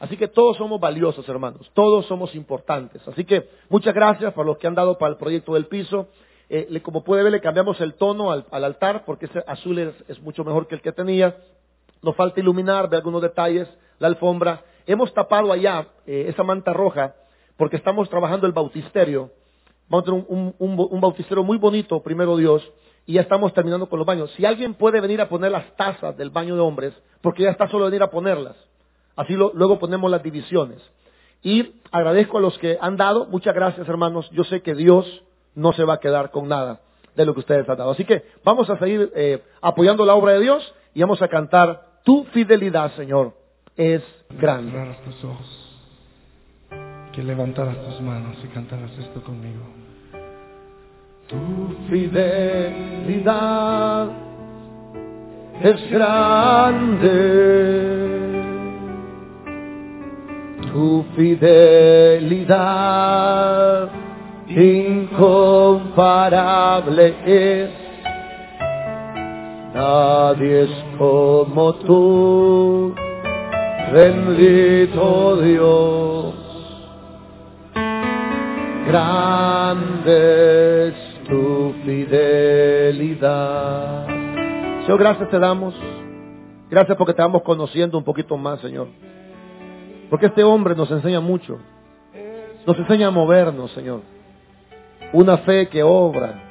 [0.00, 3.06] Así que todos somos valiosos, hermanos, todos somos importantes.
[3.08, 6.08] Así que muchas gracias por los que han dado para el proyecto del piso.
[6.50, 10.44] Eh, como puede ver, le cambiamos el tono al, altar porque ese azul es, mucho
[10.44, 11.36] mejor que el que tenía.
[12.02, 13.68] Nos falta iluminar, ver algunos detalles,
[13.98, 14.62] la alfombra.
[14.86, 17.14] Hemos tapado allá eh, esa manta roja
[17.56, 19.30] porque estamos trabajando el bautisterio.
[19.88, 22.62] Vamos a tener un, un bautisterio muy bonito, primero Dios
[23.06, 24.30] y ya estamos terminando con los baños.
[24.36, 27.68] Si alguien puede venir a poner las tazas del baño de hombres, porque ya está
[27.68, 28.56] solo venir a ponerlas.
[29.16, 30.78] Así luego ponemos las divisiones.
[31.42, 33.26] Y agradezco a los que han dado.
[33.26, 34.28] Muchas gracias, hermanos.
[34.32, 35.22] Yo sé que Dios
[35.54, 36.80] no se va a quedar con nada
[37.14, 37.90] de lo que ustedes han dado.
[37.90, 42.00] Así que vamos a seguir eh, apoyando la obra de Dios y vamos a cantar
[42.04, 43.34] Tu fidelidad, Señor,
[43.76, 44.96] es grande.
[45.22, 45.78] ojos,
[47.12, 49.62] que levantaras tus manos y cantaras esto conmigo.
[51.34, 54.08] Tu fidelidad
[55.62, 57.64] es grande
[60.74, 62.60] tu fidelidad
[64.48, 67.70] incomparable es.
[69.72, 72.92] Nadie es como tú,
[73.92, 76.34] bendito Dios.
[78.88, 80.88] Grande
[81.24, 83.24] tu fidelidad.
[84.82, 85.74] Señor, gracias te damos.
[86.70, 88.88] Gracias porque te vamos conociendo un poquito más, Señor.
[90.10, 91.58] Porque este hombre nos enseña mucho.
[92.66, 94.00] Nos enseña a movernos, Señor.
[95.12, 96.42] Una fe que obra.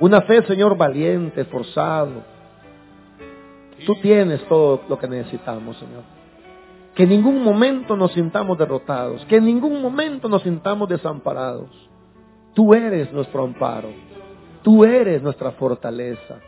[0.00, 2.22] Una fe, Señor, valiente, forzado.
[3.86, 6.02] Tú tienes todo lo que necesitamos, Señor.
[6.94, 9.24] Que en ningún momento nos sintamos derrotados.
[9.26, 11.87] Que en ningún momento nos sintamos desamparados.
[12.54, 13.90] Tú eres nuestro amparo.
[14.62, 16.40] Tú eres nuestra fortaleza.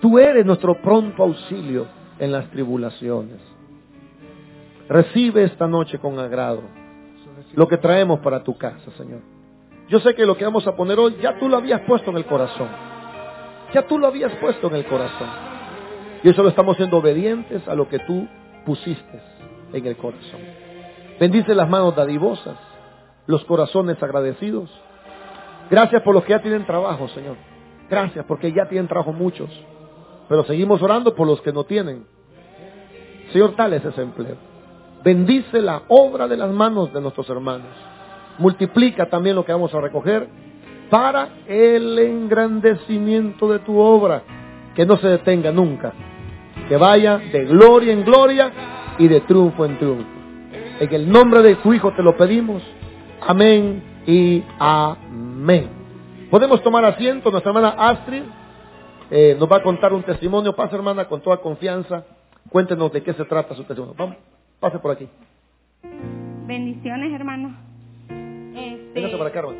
[0.00, 1.86] Tú eres nuestro pronto auxilio
[2.18, 3.40] en las tribulaciones.
[4.88, 6.62] Recibe esta noche con agrado
[7.54, 9.20] lo que traemos para tu casa, Señor.
[9.88, 12.18] Yo sé que lo que vamos a poner hoy ya tú lo habías puesto en
[12.18, 12.68] el corazón.
[13.72, 15.28] Ya tú lo habías puesto en el corazón.
[16.22, 18.26] Y eso lo estamos siendo obedientes a lo que tú
[18.64, 19.22] pusiste
[19.72, 20.40] en el corazón.
[21.18, 22.56] Bendice las manos dadivosas,
[23.26, 24.70] los corazones agradecidos.
[25.70, 27.36] Gracias por los que ya tienen trabajo, Señor.
[27.88, 29.50] Gracias porque ya tienen trabajo muchos.
[30.28, 32.04] Pero seguimos orando por los que no tienen.
[33.32, 34.36] Señor, tal es ese empleo.
[35.04, 37.68] Bendice la obra de las manos de nuestros hermanos.
[38.38, 40.28] Multiplica también lo que vamos a recoger
[40.90, 44.22] para el engrandecimiento de tu obra.
[44.74, 45.92] Que no se detenga nunca.
[46.68, 48.52] Que vaya de gloria en gloria
[48.98, 50.18] y de triunfo en triunfo.
[50.80, 52.62] En el nombre de tu Hijo te lo pedimos.
[53.20, 55.27] Amén y amén.
[56.30, 57.30] Podemos tomar asiento.
[57.30, 58.22] Nuestra hermana Astrid
[59.10, 60.54] eh, nos va a contar un testimonio.
[60.54, 62.04] Pasa hermana con toda confianza.
[62.50, 63.94] Cuéntenos de qué se trata su testimonio.
[63.96, 64.16] Vamos.
[64.60, 65.08] Pase por aquí.
[66.46, 67.54] Bendiciones, hermano.
[68.54, 69.58] Este, para acá, hermano.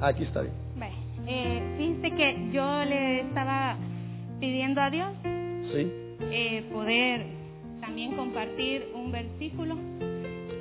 [0.00, 0.54] Ah, Aquí está bien.
[0.76, 0.94] bueno,
[1.26, 3.76] eh, fíjese que yo le estaba
[4.40, 5.08] pidiendo a Dios
[5.72, 5.92] Sí.
[6.32, 7.26] eh, poder
[7.80, 9.76] también compartir un versículo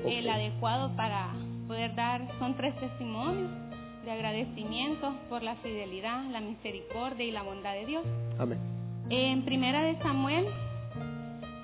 [0.06, 1.30] el adecuado para
[1.68, 3.50] poder dar, son tres testimonios
[4.06, 8.04] de agradecimiento por la fidelidad, la misericordia y la bondad de Dios.
[8.38, 8.58] Amén.
[9.10, 10.46] En primera de Samuel,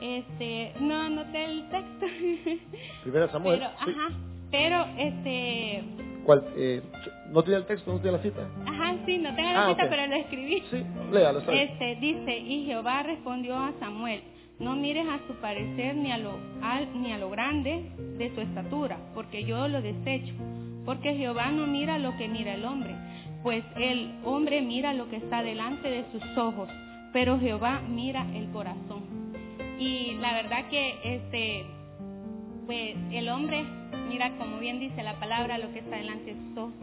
[0.02, 2.06] este, no anoté el texto,
[3.04, 3.60] Primera Samuel.
[3.60, 3.92] pero, sí.
[3.92, 4.16] ajá,
[4.52, 5.84] pero este,
[6.26, 6.44] ¿Cuál?
[6.56, 6.82] Eh,
[7.32, 7.92] ¿No tiene el texto?
[7.94, 8.42] ¿No tiene la cita?
[8.66, 9.90] ajá, sí, no tengo la Ah, cita, ok.
[9.90, 10.64] pero lo escribí.
[10.72, 11.40] Sí, léalo.
[11.52, 14.22] Este dice, y Jehová respondió a Samuel,
[14.60, 16.32] no mires a su parecer ni a lo
[16.62, 20.34] al, ni a lo grande de su estatura, porque yo lo desecho.
[20.86, 22.96] Porque Jehová no mira lo que mira el hombre,
[23.44, 26.70] pues el hombre mira lo que está delante de sus ojos,
[27.12, 29.04] pero Jehová mira el corazón.
[29.80, 31.66] Y la verdad que este
[32.66, 33.64] pues el hombre
[34.10, 36.74] mira como bien dice la palabra lo que está delante de sus ojos,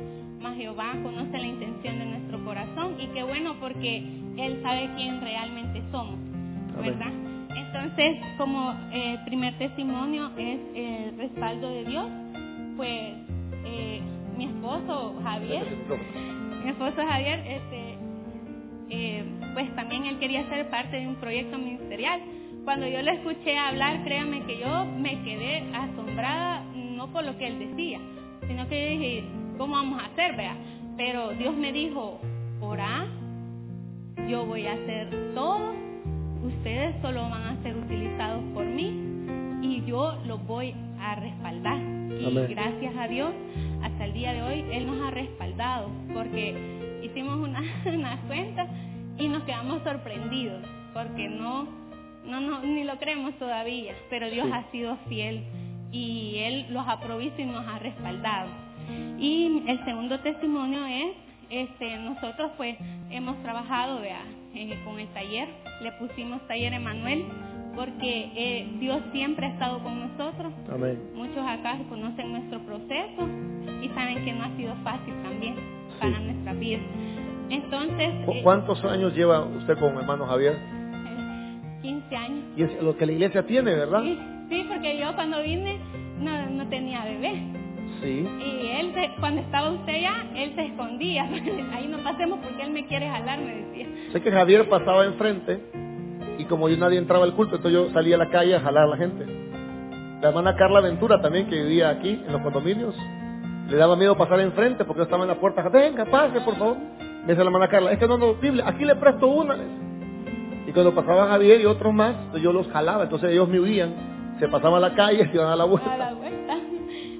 [0.41, 3.99] mas Jehová conoce la intención de nuestro corazón y qué bueno porque
[4.37, 6.19] él sabe quién realmente somos.
[6.81, 7.13] ¿verdad?
[7.55, 12.07] Entonces, como eh, primer testimonio es el respaldo de Dios,
[12.77, 13.15] pues
[14.63, 15.67] esposo Javier,
[16.63, 17.99] mi esposo Javier, este,
[18.91, 22.21] eh, pues también él quería ser parte de un proyecto ministerial.
[22.65, 27.49] Cuando yo lo escuché hablar, créame que yo me quedé asombrada, no por lo que
[27.49, 27.99] él decía,
[28.47, 29.25] sino que yo dije,
[29.59, 30.57] ¿cómo vamos a hacer, vea?
[30.97, 32.21] Pero Dios me dijo,
[32.61, 33.09] orá,
[34.29, 35.73] yo voy a hacer todo,
[36.45, 38.95] ustedes solo van a ser utilizados por mí
[39.61, 41.79] y yo los voy a respaldar.
[41.79, 42.47] Y Amén.
[42.51, 43.33] gracias a Dios,
[44.23, 46.55] día de hoy, Él nos ha respaldado porque
[47.03, 48.69] hicimos una, una cuenta
[49.19, 50.63] y nos quedamos sorprendidos
[50.95, 51.67] porque no,
[52.25, 54.53] no, no, ni lo creemos todavía, pero Dios Sí.
[54.55, 55.43] ha sido fiel
[55.91, 58.49] y Él los ha provisto y nos ha respaldado.
[59.19, 61.17] Y el segundo testimonio es,
[61.51, 62.77] este, nosotros pues
[63.11, 64.23] hemos trabajado vea,
[64.55, 65.49] eh, con el taller,
[65.83, 67.25] le pusimos taller Emanuel
[67.75, 70.53] porque eh, Dios siempre ha estado con nosotros.
[70.73, 71.01] Amén.
[71.15, 73.29] Muchos acá conocen nuestro proceso
[73.83, 75.55] y saben que no ha sido fácil también
[76.01, 76.25] para Sí.
[76.25, 76.79] nuestra vida.
[77.51, 80.55] Entonces, ¿Cu- eh, ¿Cuántos años lleva usted con hermano Javier?
[80.55, 82.45] eh, 15 años.
[82.57, 84.03] Y es lo que la iglesia tiene, ¿verdad?
[84.03, 84.19] Sí,
[84.49, 85.79] sí, porque yo cuando vine
[86.21, 87.43] no, no tenía bebé.
[88.01, 88.27] Sí.
[88.45, 91.25] Y él, cuando estaba usted ya, él se escondía.
[91.75, 93.87] Ahí no pasemos porque él me quiere jalar, me decía.
[94.13, 95.61] Sé que Javier pasaba enfrente
[96.39, 98.85] y como yo nadie entraba al culto, entonces yo salía a la calle a jalar
[98.85, 99.27] a la gente.
[100.23, 102.97] La hermana Carla Ventura también, que vivía aquí en los condominios,
[103.69, 105.69] le daba miedo pasar enfrente porque yo estaba en la puerta.
[105.69, 106.77] Venga, pase, por favor.
[106.77, 109.57] Me dice la hermana Carla, es que no no Biblia, aquí le presto una.
[110.67, 113.95] Y cuando pasaba Javier y otros más, yo los jalaba, entonces ellos me huían,
[114.39, 115.97] se pasaban a la calle y se iban a la A vuelta.
[115.97, 116.55] la vuelta.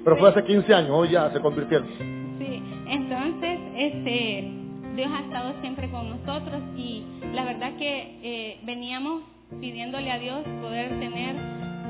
[0.03, 1.87] Pero fue hace 15 años, hoy ya se convirtieron.
[2.39, 4.51] Sí, entonces, este,
[4.95, 9.21] Dios ha estado siempre con nosotros y la verdad que eh, veníamos
[9.61, 11.35] pidiéndole a Dios poder tener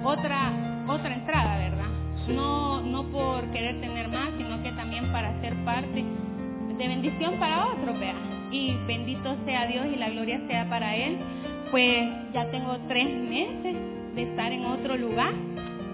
[0.03, 0.51] otra
[0.87, 1.85] otra entrada, ¿verdad?
[2.27, 6.03] No no por querer tener más, sino que también para ser parte
[6.77, 8.15] de bendición para otros, vea.
[8.51, 11.17] Y bendito sea Dios y la gloria sea para Él.
[11.71, 12.03] Pues
[12.33, 13.75] ya tengo tres meses
[14.15, 15.33] de estar en otro lugar.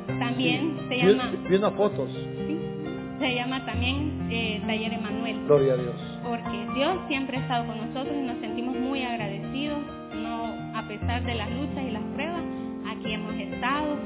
[0.08, 2.10] También se Vi- llama Vi unas fotos,
[2.48, 2.58] Sí,
[3.20, 5.96] se llama también eh, Taller Emanuel, gloria a Dios.
[6.24, 9.78] porque Dios siempre ha estado con nosotros y nos sentimos muy agradecidos,
[10.16, 10.46] no
[10.78, 12.42] a pesar de las luchas y las pruebas,
[12.92, 13.98] aquí hemos estado.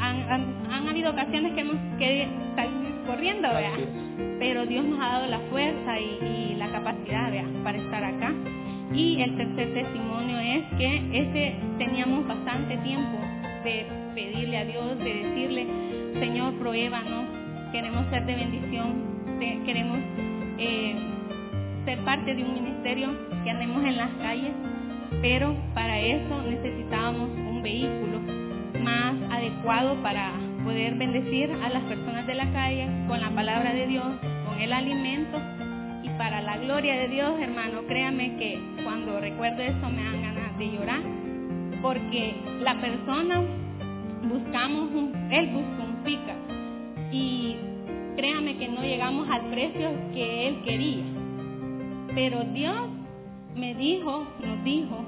[0.00, 2.26] Han, han- han habido ocasiones que hemos querido
[2.56, 3.72] salir corriendo, vea,
[4.38, 8.32] pero Dios nos ha dado la fuerza y, y la capacidad vea, para estar acá.
[8.94, 13.18] Y el tercer testimonio es que ese teníamos bastante tiempo
[13.64, 15.66] de pedirle a Dios, de decirle,
[16.18, 17.24] Señor, pruébanos,
[17.72, 18.94] queremos ser de bendición,
[19.64, 19.98] queremos
[20.58, 20.96] eh,
[21.84, 23.10] ser parte de un ministerio
[23.44, 24.52] que andemos en las calles,
[25.22, 28.18] pero para eso necesitábamos un vehículo
[28.82, 30.32] más adecuado para
[30.64, 34.06] poder bendecir a las personas de la calle con la palabra de Dios,
[34.46, 35.38] con el alimento
[36.02, 40.58] y para la gloria de Dios, hermano, créame que cuando recuerdo eso me dan ganas
[40.58, 41.00] de llorar,
[41.82, 43.42] porque la persona
[44.28, 46.34] buscamos un, él busca un pica.
[47.12, 47.56] Y
[48.16, 51.04] créame que no llegamos al precio que él quería,
[52.14, 52.88] pero Dios
[53.54, 55.04] me dijo, nos dijo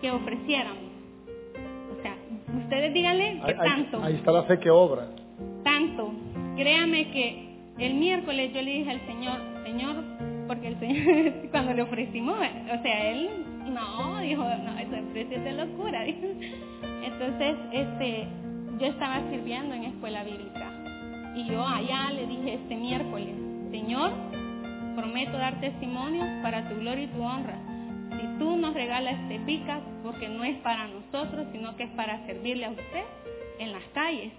[0.00, 0.83] que ofreciéramos.
[2.56, 5.06] Ustedes díganle que Ahí, tanto ahí está la fe que obra.
[5.62, 6.12] tanto.
[6.56, 7.48] Créame que
[7.78, 9.96] el miércoles yo le dije al Señor, Señor,
[10.46, 13.28] porque el Señor cuando le ofrecimos, o sea, él
[13.72, 14.74] no, dijo, no,
[15.14, 16.02] precio es de locura.
[16.04, 16.26] dijo.
[17.04, 18.26] Entonces, este,
[18.78, 20.72] yo estaba sirviendo en escuela bíblica
[21.36, 23.34] y yo allá le dije este miércoles,
[23.70, 24.12] Señor,
[24.96, 27.58] prometo dar testimonio para tu gloria y tu honra.
[28.24, 32.24] Si tú nos regalas este picas, porque no es para nosotros, sino que es para
[32.24, 33.04] servirle a usted
[33.58, 34.32] en las calles.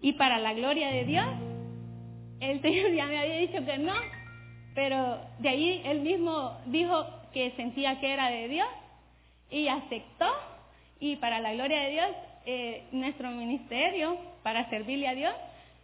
[0.00, 1.26] Y para la gloria de Dios,
[2.40, 3.92] el Señor ya me había dicho que no,
[4.74, 8.66] pero de ahí él mismo dijo que sentía que era de Dios
[9.48, 10.26] y aceptó.
[10.98, 12.08] Y para la gloria de Dios,
[12.46, 15.34] eh, nuestro ministerio para servirle a Dios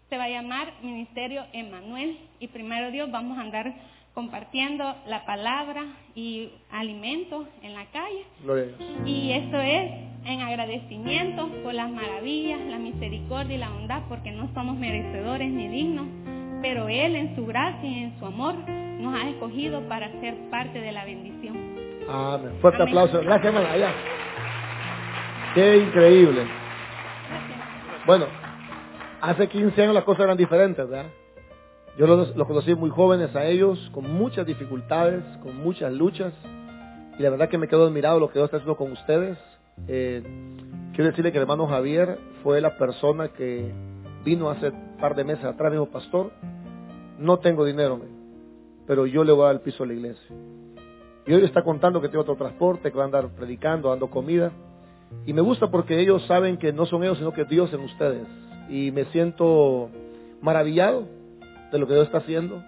[0.09, 2.19] se va a llamar Ministerio Emanuel.
[2.41, 3.73] Y primero Dios vamos a andar
[4.21, 5.83] compartiendo la palabra
[6.15, 8.27] y alimentos en la calle.
[9.07, 9.93] Y esto es
[10.27, 15.69] en agradecimiento por las maravillas, la misericordia y la bondad, porque no somos merecedores ni
[15.69, 16.07] dignos,
[16.61, 20.79] pero Él en su gracia y en su amor nos ha escogido para ser parte
[20.79, 21.57] de la bendición.
[22.07, 22.53] Amén.
[22.61, 23.23] Fuerte aplauso.
[23.23, 23.73] Gracias, hermana.
[23.73, 23.95] Allá.
[25.55, 26.47] Qué increíble.
[28.05, 28.27] Bueno,
[29.23, 31.11] hace 15 años las cosas eran diferentes, ¿verdad?
[32.01, 36.33] Yo los, conocí muy jóvenes a ellos, con muchas dificultades, con muchas luchas,
[37.19, 39.37] y la verdad que me quedo admirado lo que Dios está haciendo con ustedes.
[39.87, 40.23] Eh,
[40.95, 43.71] quiero decirle que el hermano Javier fue la persona que
[44.25, 46.31] vino hace un par de meses atrás, dijo, pastor,
[47.19, 48.01] no tengo dinero,
[48.87, 50.35] pero yo le voy a dar el piso a la iglesia.
[51.27, 54.53] Y hoy está contando que tiene otro transporte, que va a andar predicando, dando comida.
[55.27, 58.27] Y me gusta porque ellos saben que no son ellos, sino que Dios en ustedes.
[58.71, 59.91] Y me siento
[60.41, 61.20] maravillado
[61.71, 62.63] de lo que Dios está haciendo.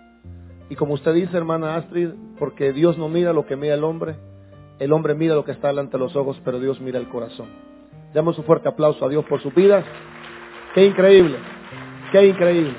[0.71, 4.17] Y como usted dice, hermana Astrid, porque Dios no mira lo que mira el hombre,
[4.79, 7.49] el hombre mira lo que está delante de los ojos, pero Dios mira el corazón.
[8.15, 9.85] Damos un fuerte aplauso a Dios por sus vidas.
[10.75, 11.37] Qué increíble,
[12.11, 12.75] qué increíble.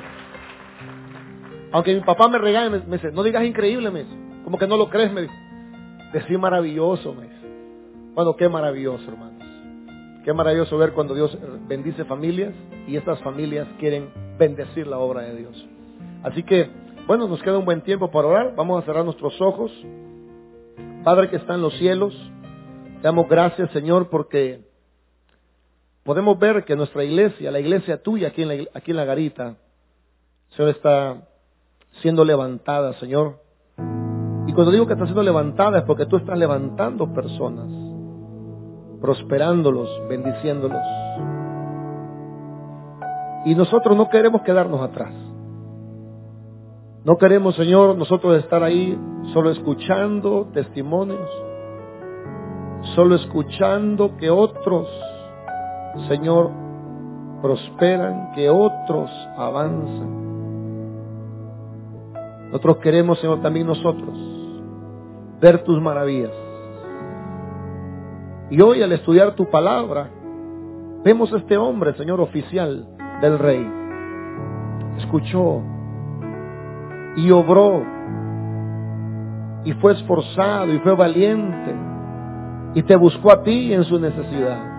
[1.71, 4.15] Aunque mi papá me regaña, me, dice, no digas increíble, me dice.
[4.43, 5.33] Como que no lo crees, me dice.
[6.13, 7.47] Decir maravilloso, me dice.
[8.13, 9.43] Bueno, qué maravilloso, hermanos.
[10.23, 12.53] Qué maravilloso ver cuando Dios bendice familias
[12.87, 15.67] y estas familias quieren bendecir la obra de Dios.
[16.23, 16.69] Así que,
[17.05, 18.55] bueno, nos queda un buen tiempo para orar.
[18.55, 19.71] Vamos a cerrar nuestros ojos.
[21.03, 22.13] Padre que está en los cielos,
[23.01, 24.61] te damos gracias, Señor, porque
[26.03, 29.55] podemos ver que nuestra iglesia, la iglesia tuya aquí en la, aquí en la garita,
[30.51, 31.27] Señor, está
[32.01, 33.41] siendo levantada, Señor.
[34.47, 37.67] Y cuando digo que está siendo levantada es porque tú estás levantando personas,
[39.01, 40.81] prosperándolos, bendiciéndolos.
[43.45, 45.13] Y nosotros no queremos quedarnos atrás.
[47.05, 48.97] No queremos, Señor, nosotros estar ahí
[49.33, 51.29] solo escuchando testimonios,
[52.95, 54.87] solo escuchando que otros,
[56.07, 56.49] Señor,
[57.41, 60.23] prosperan, que otros avanzan.
[62.45, 64.17] Nosotros queremos, Señor, también nosotros
[65.41, 66.31] ver tus maravillas.
[68.49, 70.09] Y hoy al estudiar tu palabra,
[71.03, 72.87] vemos a este hombre, Señor, oficial
[73.19, 73.67] del rey.
[74.99, 75.72] Escuchó
[77.15, 77.83] y obró
[79.65, 81.75] y fue esforzado y fue valiente
[82.75, 84.73] y te buscó a ti en su necesidad.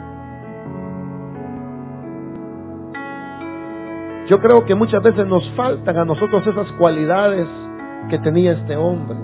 [4.27, 7.47] Yo creo que muchas veces nos faltan a nosotros esas cualidades
[8.09, 9.19] que tenía este hombre.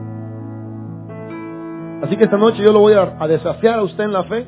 [2.02, 4.46] Así que esta noche yo lo voy a, desafiar a usted en la fe.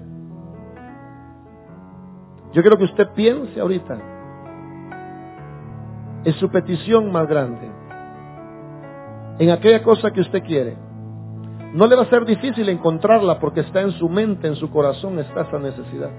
[2.52, 3.98] Yo quiero que usted piense ahorita
[6.24, 7.71] en su petición más grande
[9.38, 10.76] en aquella cosa que usted quiere.
[11.74, 15.18] No le va a ser difícil encontrarla porque está en su mente, en su corazón
[15.18, 16.10] está esa necesidad.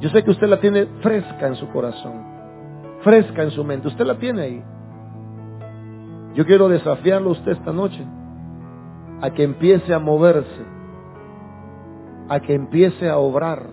[0.00, 2.22] Yo sé que usted la tiene fresca en su corazón,
[3.02, 3.88] fresca en su mente.
[3.88, 4.64] Usted la tiene ahí.
[6.34, 8.04] Yo quiero desafiarlo a usted esta noche
[9.22, 10.66] a que empiece a moverse,
[12.28, 13.66] a que empiece a obrar.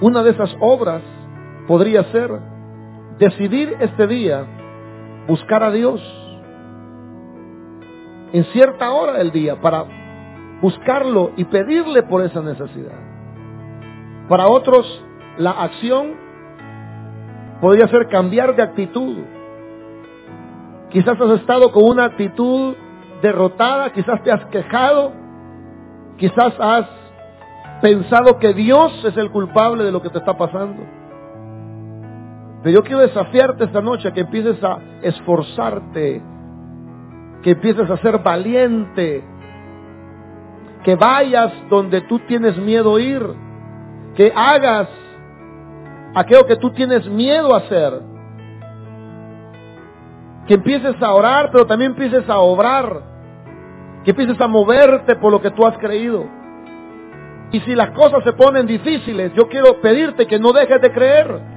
[0.00, 1.02] Una de esas obras
[1.66, 2.30] podría ser
[3.18, 4.44] decidir este día
[5.26, 6.00] buscar a Dios
[8.32, 9.84] en cierta hora del día para
[10.60, 12.98] buscarlo y pedirle por esa necesidad.
[14.28, 14.86] Para otros,
[15.38, 16.14] la acción
[17.60, 19.18] podría ser cambiar de actitud.
[20.90, 22.74] Quizás has estado con una actitud
[23.22, 25.12] derrotada, quizás te has quejado,
[26.16, 26.86] quizás has
[27.80, 30.82] pensado que Dios es el culpable de lo que te está pasando.
[32.64, 36.22] Pero yo quiero desafiarte esta noche a que empieces a esforzarte,
[37.42, 39.22] que empieces a ser valiente,
[40.82, 43.22] que vayas donde tú tienes miedo ir,
[44.16, 44.88] que hagas
[46.14, 48.00] aquello que tú tienes miedo a hacer,
[50.46, 53.02] que empieces a orar, pero también empieces a obrar,
[54.04, 56.24] que empieces a moverte por lo que tú has creído.
[57.52, 61.53] Y si las cosas se ponen difíciles, yo quiero pedirte que no dejes de creer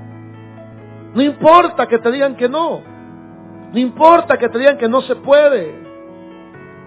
[1.17, 2.79] No importa que te digan que no.
[3.73, 5.73] No importa que te digan que no se puede.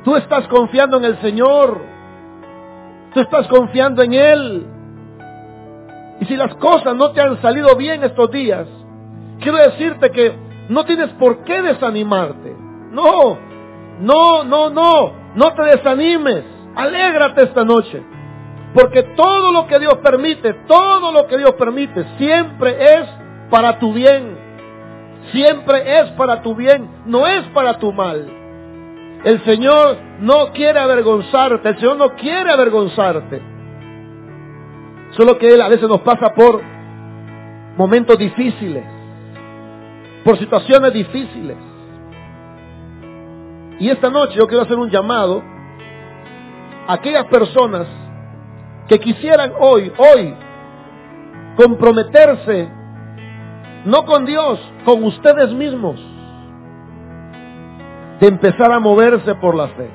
[0.05, 1.81] Tú estás confiando en el Señor.
[3.13, 4.67] Tú estás confiando en Él.
[6.21, 8.69] Y si las cosas no te han salido bien estos días,
[9.41, 10.33] quiero decirte que
[10.69, 12.55] no tienes por qué desanimarte.
[12.93, 13.37] No,
[13.99, 16.45] no, no, no, no te desanimes.
[16.77, 18.01] Alégrate esta noche.
[18.75, 23.20] Porque todo lo que Dios permite, todo lo que Dios permite, siempre es
[23.51, 24.39] para tu bien.
[25.33, 28.29] Siempre es para tu bien, no es para tu mal.
[29.25, 33.43] El Señor no quiere avergonzarte, el Señor no quiere avergonzarte.
[35.11, 36.63] Solo que Él a veces nos pasa por
[37.77, 38.85] momentos difíciles,
[40.25, 41.57] por situaciones difíciles.
[43.79, 45.43] Y esta noche yo quiero hacer un llamado
[46.87, 47.87] a aquellas personas
[48.89, 50.35] que quisieran hoy, hoy,
[51.57, 52.69] comprometerse,
[53.85, 55.99] no con Dios, con ustedes mismos,
[58.21, 59.91] de empezar a moverse por la fe,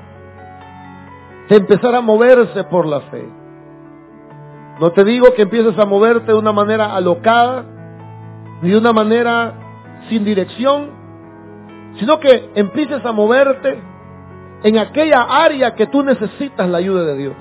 [1.50, 3.28] de empezar a moverse por la fe.
[4.80, 7.64] No te digo que empieces a moverte de una manera alocada,
[8.62, 9.54] ni de una manera
[10.10, 10.90] sin dirección,
[12.00, 13.80] sino que empieces a moverte
[14.64, 17.36] en aquella área que tú necesitas la ayuda de Dios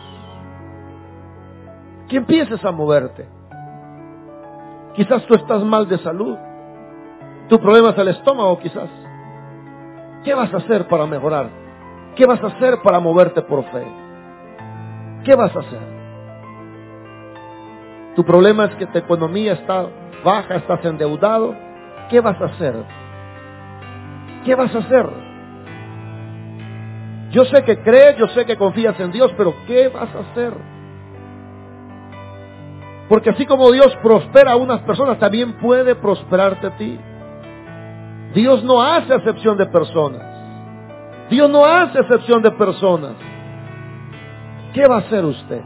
[2.08, 3.26] que empieces a moverte.
[4.94, 6.36] Quizás tú estás mal de salud.
[7.48, 8.88] Tu problema es el estómago, quizás.
[10.24, 11.50] ¿Qué vas a hacer para mejorar?
[12.16, 13.84] ¿Qué vas a hacer para moverte por fe?
[15.24, 15.94] ¿Qué vas a hacer?
[18.14, 19.86] Tu problema es que tu economía está
[20.24, 21.54] baja, estás endeudado.
[22.08, 22.74] ¿Qué vas a hacer?
[24.44, 25.06] ¿Qué vas a hacer?
[27.30, 30.54] Yo sé que crees, yo sé que confías en Dios, pero ¿qué vas a hacer?
[33.14, 36.98] Porque así como Dios prospera a unas personas, también puede prosperarte a ti.
[38.34, 40.20] Dios no hace excepción de personas.
[41.30, 43.12] Dios no hace excepción de personas.
[44.72, 45.60] ¿Qué va a hacer usted?